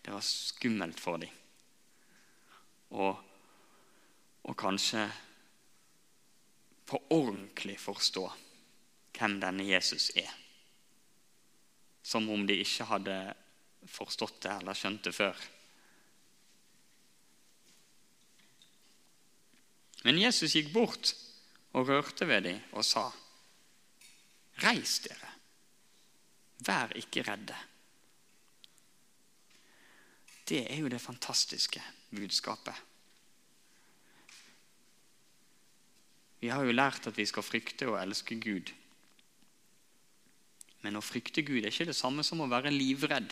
Det 0.03 0.11
var 0.11 0.23
skummelt 0.23 0.99
for 0.99 1.19
dem. 1.23 1.31
Og, 2.93 3.19
og 4.43 4.57
kanskje 4.59 5.05
på 6.87 6.99
ordentlig 7.15 7.77
forstå 7.79 8.25
hvem 9.17 9.39
denne 9.41 9.65
Jesus 9.67 10.09
er. 10.19 10.29
Som 12.03 12.27
om 12.29 12.43
de 12.47 12.59
ikke 12.59 12.87
hadde 12.89 13.17
forstått 13.87 14.41
det 14.43 14.55
eller 14.59 14.77
skjønt 14.77 15.07
det 15.07 15.15
før. 15.15 15.39
Men 20.03 20.19
Jesus 20.19 20.55
gikk 20.57 20.73
bort 20.75 21.13
og 21.73 21.87
rørte 21.89 22.27
ved 22.27 22.41
dem 22.45 22.59
og 22.71 22.85
sa, 22.85 23.09
'Reis 24.61 24.99
dere, 24.99 25.29
vær 26.65 26.93
ikke 26.95 27.25
redde.' 27.25 27.57
Det 30.49 30.65
er 30.73 30.77
jo 30.77 30.87
det 30.91 31.01
fantastiske 31.01 31.81
budskapet. 32.11 32.75
Vi 36.43 36.49
har 36.51 36.63
jo 36.63 36.75
lært 36.75 37.07
at 37.07 37.17
vi 37.17 37.25
skal 37.25 37.43
frykte 37.43 37.87
og 37.87 38.01
elske 38.01 38.35
Gud. 38.35 38.73
Men 40.83 40.99
å 40.99 41.01
frykte 41.01 41.45
Gud 41.47 41.63
er 41.63 41.71
ikke 41.71 41.87
det 41.87 41.95
samme 41.95 42.25
som 42.27 42.43
å 42.43 42.49
være 42.51 42.73
livredd 42.73 43.31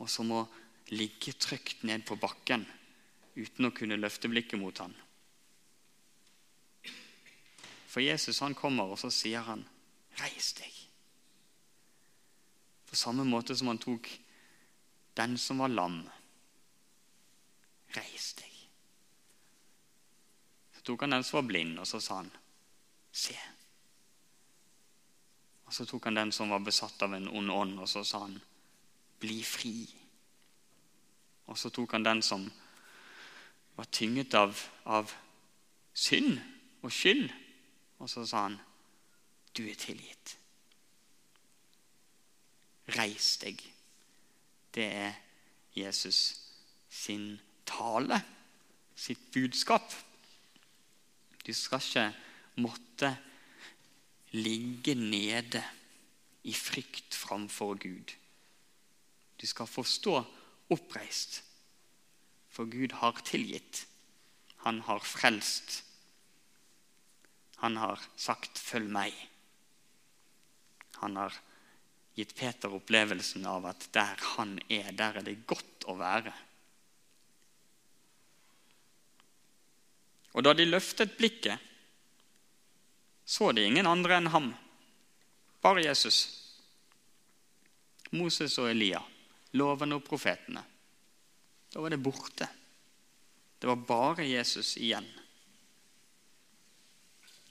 og 0.00 0.08
som 0.08 0.32
å 0.32 0.46
ligge 0.96 1.34
trygt 1.36 1.84
ned 1.84 2.06
på 2.08 2.16
bakken 2.16 2.64
uten 3.36 3.68
å 3.68 3.74
kunne 3.76 4.00
løfte 4.00 4.30
blikket 4.32 4.60
mot 4.60 4.78
han. 4.80 4.96
For 7.96 8.00
Jesus 8.04 8.40
han 8.40 8.54
kommer, 8.54 8.90
og 8.92 8.98
så 9.00 9.08
sier 9.08 9.40
han, 9.40 9.62
'Reis 10.20 10.52
deg.' 10.52 10.80
På 12.86 12.96
samme 12.96 13.24
måte 13.24 13.56
som 13.56 13.70
han 13.70 13.78
tok 13.80 14.10
den 15.16 15.38
som 15.38 15.62
var 15.64 15.72
lam. 15.72 16.02
Reis 17.96 18.34
deg. 18.36 18.52
Så 20.76 20.84
tok 20.84 21.00
han 21.00 21.16
den 21.16 21.24
som 21.24 21.38
var 21.38 21.48
blind, 21.48 21.78
og 21.78 21.86
så 21.86 22.00
sa 22.00 22.16
han, 22.16 22.30
'Se.' 23.12 23.38
Og 25.64 25.72
Så 25.72 25.86
tok 25.86 26.04
han 26.04 26.14
den 26.20 26.32
som 26.32 26.50
var 26.50 26.58
besatt 26.58 27.02
av 27.02 27.14
en 27.14 27.28
ond 27.28 27.50
ånd, 27.50 27.80
og 27.80 27.88
så 27.88 28.04
sa 28.04 28.18
han, 28.18 28.42
'Bli 29.20 29.42
fri'. 29.42 29.88
Og 31.46 31.58
så 31.58 31.70
tok 31.70 31.92
han 31.92 32.04
den 32.04 32.22
som 32.22 32.52
var 33.76 33.84
tynget 33.84 34.34
av, 34.34 34.68
av 34.84 35.12
synd 35.94 36.40
og 36.82 36.92
skyld, 36.92 37.45
og 37.98 38.10
så 38.10 38.26
sa 38.26 38.42
han, 38.42 38.60
'Du 39.56 39.62
er 39.68 39.74
tilgitt'. 39.74 40.38
Reis 42.88 43.36
deg. 43.36 43.72
Det 44.74 44.84
er 44.84 45.14
Jesus 45.76 46.40
sin 46.88 47.40
tale, 47.66 48.22
sitt 48.94 49.32
budskap. 49.32 49.94
Du 51.46 51.52
skal 51.52 51.80
ikke 51.80 52.14
måtte 52.56 53.16
ligge 54.32 54.94
nede 54.94 55.62
i 56.44 56.54
frykt 56.54 57.14
framfor 57.14 57.74
Gud. 57.74 58.14
Du 59.40 59.46
skal 59.46 59.66
få 59.66 59.82
stå 59.82 60.24
oppreist, 60.70 61.42
for 62.48 62.64
Gud 62.64 62.92
har 62.92 63.20
tilgitt. 63.24 63.86
Han 64.56 64.80
har 64.80 64.98
frelst. 64.98 65.85
Han 67.56 67.76
har 67.76 68.00
sagt 68.16 68.58
'følg 68.58 68.90
meg'. 68.90 69.28
Han 71.00 71.16
har 71.16 71.32
gitt 72.14 72.34
Peter 72.34 72.72
opplevelsen 72.72 73.46
av 73.46 73.66
at 73.66 73.88
der 73.92 74.16
han 74.36 74.58
er, 74.68 74.92
der 74.92 75.18
er 75.20 75.22
det 75.22 75.46
godt 75.46 75.84
å 75.84 75.96
være. 75.98 76.32
Og 80.36 80.44
da 80.44 80.52
de 80.52 80.64
løftet 80.68 81.16
blikket, 81.16 81.58
så 83.24 83.52
de 83.52 83.64
ingen 83.66 83.86
andre 83.86 84.16
enn 84.16 84.30
ham, 84.32 84.54
bare 85.64 85.84
Jesus. 85.84 86.18
Moses 88.14 88.58
og 88.62 88.70
Elia, 88.70 89.00
loven 89.58 89.96
og 89.96 90.04
profetene. 90.06 90.62
Da 91.72 91.82
var 91.82 91.90
det 91.90 92.00
borte. 92.00 92.48
Det 93.58 93.68
var 93.68 93.80
bare 93.88 94.28
Jesus 94.28 94.76
igjen. 94.76 95.08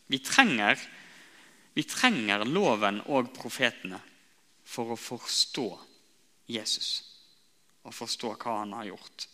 Vi 0.08 0.20
trenger, 0.20 0.80
vi 1.74 1.84
trenger 1.84 2.46
loven 2.46 3.02
og 3.10 3.32
profetene 3.36 4.00
for 4.66 4.94
å 4.94 5.00
forstå 5.00 5.68
Jesus 6.52 6.90
og 7.86 7.94
forstå 7.94 8.34
hva 8.42 8.60
han 8.62 8.74
har 8.78 8.90
gjort. 8.90 9.28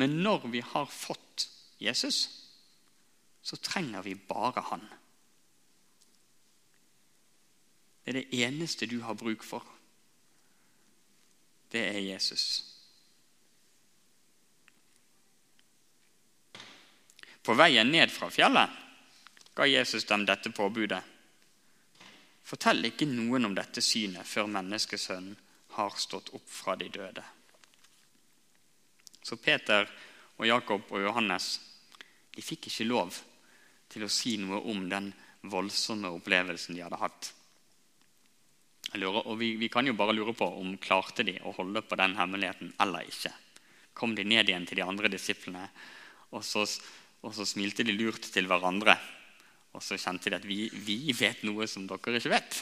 Men 0.00 0.18
når 0.24 0.48
vi 0.52 0.60
har 0.64 0.86
fått 0.90 1.48
Jesus, 1.78 2.26
så 3.44 3.56
trenger 3.60 4.02
vi 4.02 4.14
bare 4.16 4.64
Han. 4.70 4.84
Det 8.04 8.12
er 8.12 8.20
det 8.20 8.40
eneste 8.44 8.88
du 8.88 8.98
har 9.04 9.16
bruk 9.16 9.44
for. 9.44 9.64
Det 11.72 11.80
er 11.80 12.00
Jesus. 12.04 12.46
På 17.44 17.56
veien 17.56 17.90
ned 17.92 18.12
fra 18.12 18.30
fjellet 18.32 18.83
ga 19.54 19.66
Jesus 19.66 20.04
dem 20.04 20.26
dette 20.26 20.50
påbudet. 20.50 21.02
Fortell 22.44 22.84
ikke 22.90 23.08
noen 23.08 23.48
om 23.48 23.54
dette 23.56 23.82
synet 23.82 24.26
før 24.28 24.50
menneskesønnen 24.52 25.36
har 25.78 25.94
stått 25.98 26.30
opp 26.36 26.48
fra 26.50 26.76
de 26.78 26.88
døde. 26.92 27.22
Så 29.24 29.38
Peter 29.40 29.88
og 30.36 30.46
Jakob 30.46 30.90
og 30.92 31.06
Johannes 31.06 31.54
de 32.34 32.42
fikk 32.42 32.68
ikke 32.68 32.86
lov 32.90 33.14
til 33.90 34.04
å 34.04 34.10
si 34.12 34.36
noe 34.42 34.60
om 34.70 34.84
den 34.90 35.08
voldsomme 35.50 36.10
opplevelsen 36.16 36.76
de 36.76 36.84
hadde 36.84 37.00
hatt. 37.00 37.30
Lurer, 39.00 39.24
og 39.26 39.38
vi, 39.40 39.54
vi, 39.58 39.70
kan 39.72 39.86
jo 39.86 39.96
bare 39.98 40.14
lure 40.14 40.34
på 40.36 40.46
om 40.60 40.76
klarte 40.82 41.24
de 41.26 41.38
å 41.42 41.54
holde 41.56 41.82
på 41.82 41.98
den 41.98 42.14
hemmeligheten 42.18 42.74
eller 42.82 43.08
ikke. 43.08 43.32
Kom 43.94 44.14
de 44.14 44.26
ned 44.26 44.50
igjen 44.50 44.66
til 44.68 44.78
de 44.78 44.86
andre 44.86 45.10
disiplene, 45.10 45.64
og 46.34 46.44
så, 46.46 46.66
og 47.22 47.34
så 47.34 47.46
smilte 47.48 47.86
de 47.86 47.94
lurt 47.96 48.28
til 48.34 48.46
hverandre. 48.50 48.96
Og 49.74 49.82
så 49.82 49.98
kjente 49.98 50.30
de 50.30 50.38
at 50.38 50.46
vi, 50.46 50.68
vi 50.70 51.12
vet 51.18 51.42
noe 51.46 51.66
som 51.70 51.86
dere 51.90 52.18
ikke 52.18 52.32
vet. 52.32 52.58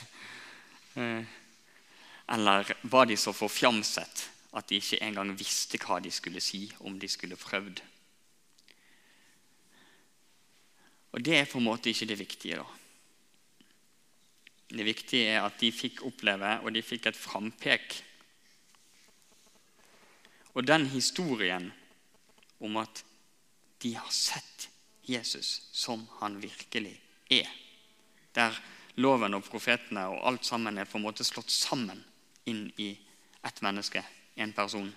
Eh, 0.97 1.39
eller 2.33 2.75
var 2.89 3.09
de 3.09 3.17
så 3.21 3.35
forfjamset 3.37 4.29
at 4.57 4.69
de 4.69 4.81
ikke 4.81 5.01
engang 5.05 5.33
visste 5.37 5.81
hva 5.81 5.99
de 6.01 6.13
skulle 6.13 6.41
si 6.45 6.67
om 6.85 6.99
de 7.01 7.09
skulle 7.09 7.41
prøvd 7.41 7.81
Og 11.13 11.21
det 11.21 11.37
er 11.37 11.49
på 11.49 11.61
en 11.61 11.69
måte 11.69 11.93
ikke 11.93 12.09
det 12.09 12.19
viktige, 12.19 12.57
da. 12.57 12.65
Det 14.73 14.85
viktige 14.89 15.35
er 15.35 15.45
at 15.45 15.59
de 15.61 15.69
fikk 15.73 16.01
oppleve, 16.09 16.55
og 16.65 16.73
de 16.73 16.83
fikk 16.83 17.11
et 17.11 17.19
frampek. 17.19 17.99
Og 20.57 20.65
den 20.65 20.87
historien 20.89 21.69
om 22.61 22.77
at 22.81 23.05
de 23.85 23.93
har 23.97 24.09
sett 24.09 24.71
Jesus 25.05 25.69
som 25.73 26.07
han 26.21 26.41
virkelig 26.41 26.95
er, 27.41 27.49
der 28.37 28.57
loven 29.01 29.37
og 29.39 29.45
profetene 29.47 30.05
og 30.13 30.27
alt 30.29 30.45
sammen 30.49 30.79
er 30.79 30.89
på 30.89 30.99
en 30.99 31.07
måte 31.07 31.25
slått 31.25 31.53
sammen 31.53 32.03
inn 32.51 32.67
i 32.83 32.93
ett 33.43 33.63
menneske, 33.65 34.03
en 34.37 34.53
person, 34.53 34.93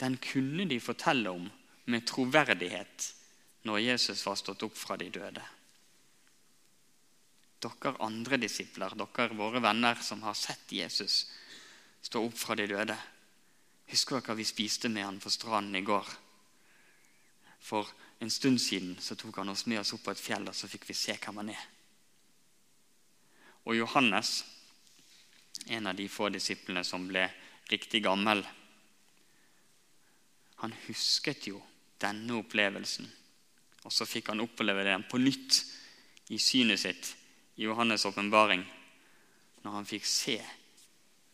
den 0.00 0.16
kunne 0.16 0.64
de 0.64 0.80
fortelle 0.80 1.30
om 1.30 1.48
med 1.92 2.06
troverdighet 2.08 3.10
når 3.68 3.82
Jesus 3.84 4.22
var 4.24 4.38
stått 4.40 4.62
opp 4.64 4.76
fra 4.78 4.96
de 4.96 5.10
døde. 5.12 5.42
Dere 7.60 7.92
andre 8.00 8.38
disipler, 8.40 8.96
dere 8.96 9.36
våre 9.36 9.60
venner 9.60 10.00
som 10.00 10.22
har 10.24 10.38
sett 10.38 10.72
Jesus 10.72 11.26
stå 12.00 12.22
opp 12.24 12.38
fra 12.40 12.56
de 12.56 12.64
døde. 12.70 12.96
Husker 13.92 14.16
dere 14.16 14.30
hva 14.30 14.38
vi 14.38 14.48
spiste 14.48 14.88
med 14.88 15.04
han 15.04 15.20
på 15.20 15.32
stranden 15.34 15.76
i 15.76 15.84
går? 15.84 16.08
For 17.60 17.90
en 18.20 18.30
stund 18.30 18.60
siden 18.60 18.96
så 19.00 19.16
tok 19.16 19.40
han 19.40 19.48
oss 19.48 19.66
med 19.66 19.80
oss 19.80 19.92
opp 19.96 20.04
på 20.04 20.14
et 20.14 20.20
fjell, 20.20 20.48
og 20.48 20.56
så 20.56 20.68
fikk 20.68 20.88
vi 20.88 20.96
se 20.96 21.16
hvem 21.16 21.40
han 21.40 21.52
er. 21.54 21.62
Og 23.68 23.76
Johannes, 23.76 24.44
en 25.68 25.88
av 25.88 25.96
de 25.96 26.08
få 26.08 26.28
disiplene 26.32 26.84
som 26.84 27.06
ble 27.08 27.26
riktig 27.70 28.02
gammel, 28.04 28.44
han 30.60 30.76
husket 30.86 31.48
jo 31.48 31.62
denne 32.00 32.36
opplevelsen 32.40 33.08
og 33.84 33.92
så 33.92 34.06
fikk 34.08 34.30
han 34.32 34.42
oppleve 34.44 34.84
det 34.84 34.96
på 35.08 35.20
nytt 35.20 35.60
i 36.30 36.38
synet 36.40 36.80
sitt 36.82 37.14
i 37.56 37.64
Johannes' 37.66 38.06
åpenbaring, 38.08 38.62
når 39.64 39.76
han 39.78 39.88
fikk 39.88 40.06
se 40.06 40.36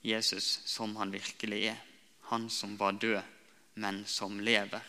Jesus 0.07 0.61
som 0.67 0.95
han 0.99 1.13
virkelig 1.15 1.67
er. 1.73 1.81
Han 2.31 2.49
som 2.51 2.75
var 2.79 2.99
død, 2.99 3.23
men 3.75 4.05
som 4.07 4.41
lever. 4.41 4.83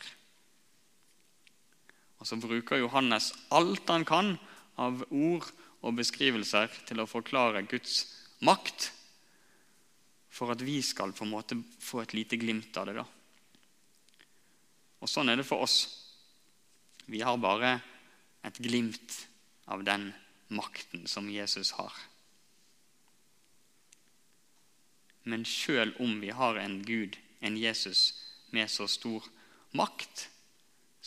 Og 2.20 2.28
Så 2.28 2.38
bruker 2.42 2.82
Johannes 2.82 3.32
alt 3.54 3.90
han 3.90 4.06
kan 4.06 4.38
av 4.78 5.04
ord 5.10 5.46
og 5.86 5.98
beskrivelser 5.98 6.72
til 6.88 7.02
å 7.02 7.10
forklare 7.10 7.66
Guds 7.70 8.06
makt, 8.46 8.92
for 10.30 10.54
at 10.54 10.62
vi 10.62 10.82
skal 10.86 11.14
på 11.18 11.26
en 11.26 11.34
måte 11.34 11.58
få 11.82 12.04
et 12.04 12.14
lite 12.14 12.38
glimt 12.38 12.76
av 12.78 12.90
det. 12.90 12.98
da. 13.00 13.06
Og 15.02 15.10
Sånn 15.10 15.30
er 15.30 15.38
det 15.38 15.48
for 15.48 15.66
oss. 15.66 15.80
Vi 17.08 17.22
har 17.22 17.38
bare 17.42 17.78
et 18.46 18.58
glimt 18.62 19.28
av 19.68 19.84
den 19.86 20.12
makten 20.54 21.08
som 21.08 21.30
Jesus 21.30 21.74
har. 21.78 21.94
Men 25.28 25.44
sjøl 25.44 25.92
om 26.00 26.20
vi 26.22 26.32
har 26.32 26.60
en 26.62 26.80
Gud, 26.88 27.18
en 27.44 27.58
Jesus, 27.60 28.14
med 28.56 28.72
så 28.72 28.88
stor 28.88 29.26
makt, 29.76 30.30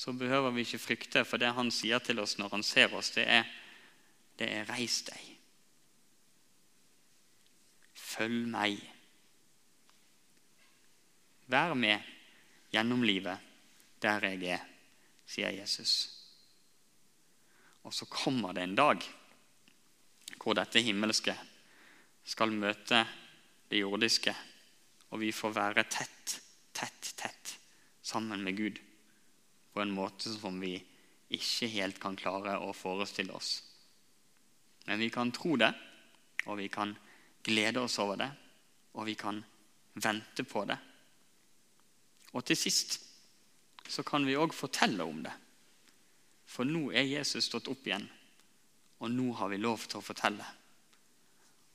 så 0.00 0.12
behøver 0.12 0.50
vi 0.50 0.62
ikke 0.64 0.80
frykte, 0.80 1.26
for 1.28 1.36
det 1.36 1.50
han 1.52 1.68
sier 1.74 2.00
til 2.00 2.22
oss 2.22 2.38
når 2.40 2.54
han 2.54 2.62
ser 2.64 2.94
oss, 2.96 3.10
det 3.12 3.26
er, 3.28 3.44
det 4.40 4.48
er 4.48 4.64
'reis 4.64 5.02
deg'. 5.04 5.26
Følg 7.92 8.48
meg. 8.48 8.80
Vær 11.52 11.74
med 11.74 12.00
gjennom 12.72 13.04
livet 13.04 13.44
der 14.00 14.24
jeg 14.24 14.56
er, 14.56 14.66
sier 15.26 15.52
Jesus. 15.52 15.94
Og 17.84 17.92
så 17.92 18.08
kommer 18.08 18.56
det 18.56 18.62
en 18.62 18.76
dag 18.80 19.04
hvor 20.40 20.56
dette 20.56 20.80
himmelske 20.80 21.36
skal 22.24 22.56
møte 22.56 23.04
det 23.68 23.84
jordiske, 23.84 24.32
og 25.10 25.20
vi 25.20 25.32
får 25.32 25.58
være 25.60 25.90
tett, 25.92 26.40
tett, 26.72 27.16
tett 27.16 27.58
sammen 28.00 28.40
med 28.40 28.56
Gud 28.56 28.86
på 29.72 29.82
en 29.82 29.92
måte 29.94 30.32
som 30.32 30.58
vi 30.60 30.74
ikke 31.30 31.68
helt 31.70 32.00
kan 32.02 32.16
klare 32.18 32.56
å 32.58 32.72
forestille 32.74 33.34
oss. 33.36 33.60
Men 34.86 34.98
vi 34.98 35.10
kan 35.14 35.30
tro 35.32 35.54
det, 35.60 35.70
og 36.46 36.58
vi 36.58 36.68
kan 36.72 36.96
glede 37.46 37.82
oss 37.84 37.98
over 38.02 38.18
det, 38.18 38.30
og 38.98 39.06
vi 39.06 39.14
kan 39.14 39.38
vente 39.94 40.44
på 40.44 40.64
det. 40.66 40.78
Og 42.34 42.44
til 42.46 42.58
sist 42.58 42.98
så 43.90 44.02
kan 44.06 44.26
vi 44.26 44.38
òg 44.38 44.54
fortelle 44.54 45.06
om 45.06 45.22
det. 45.24 45.34
For 46.50 46.66
nå 46.66 46.90
er 46.90 47.06
Jesus 47.06 47.46
stått 47.46 47.70
opp 47.70 47.86
igjen, 47.86 48.08
og 48.98 49.12
nå 49.14 49.30
har 49.38 49.52
vi 49.52 49.60
lov 49.60 49.86
til 49.86 50.00
å 50.00 50.04
fortelle. 50.04 50.46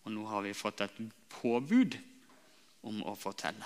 Og 0.06 0.14
nå 0.14 0.26
har 0.30 0.44
vi 0.46 0.54
fått 0.54 0.84
et 0.86 1.00
påbud 1.40 1.98
om 2.86 3.02
å 3.08 3.16
fortelle. 3.18 3.66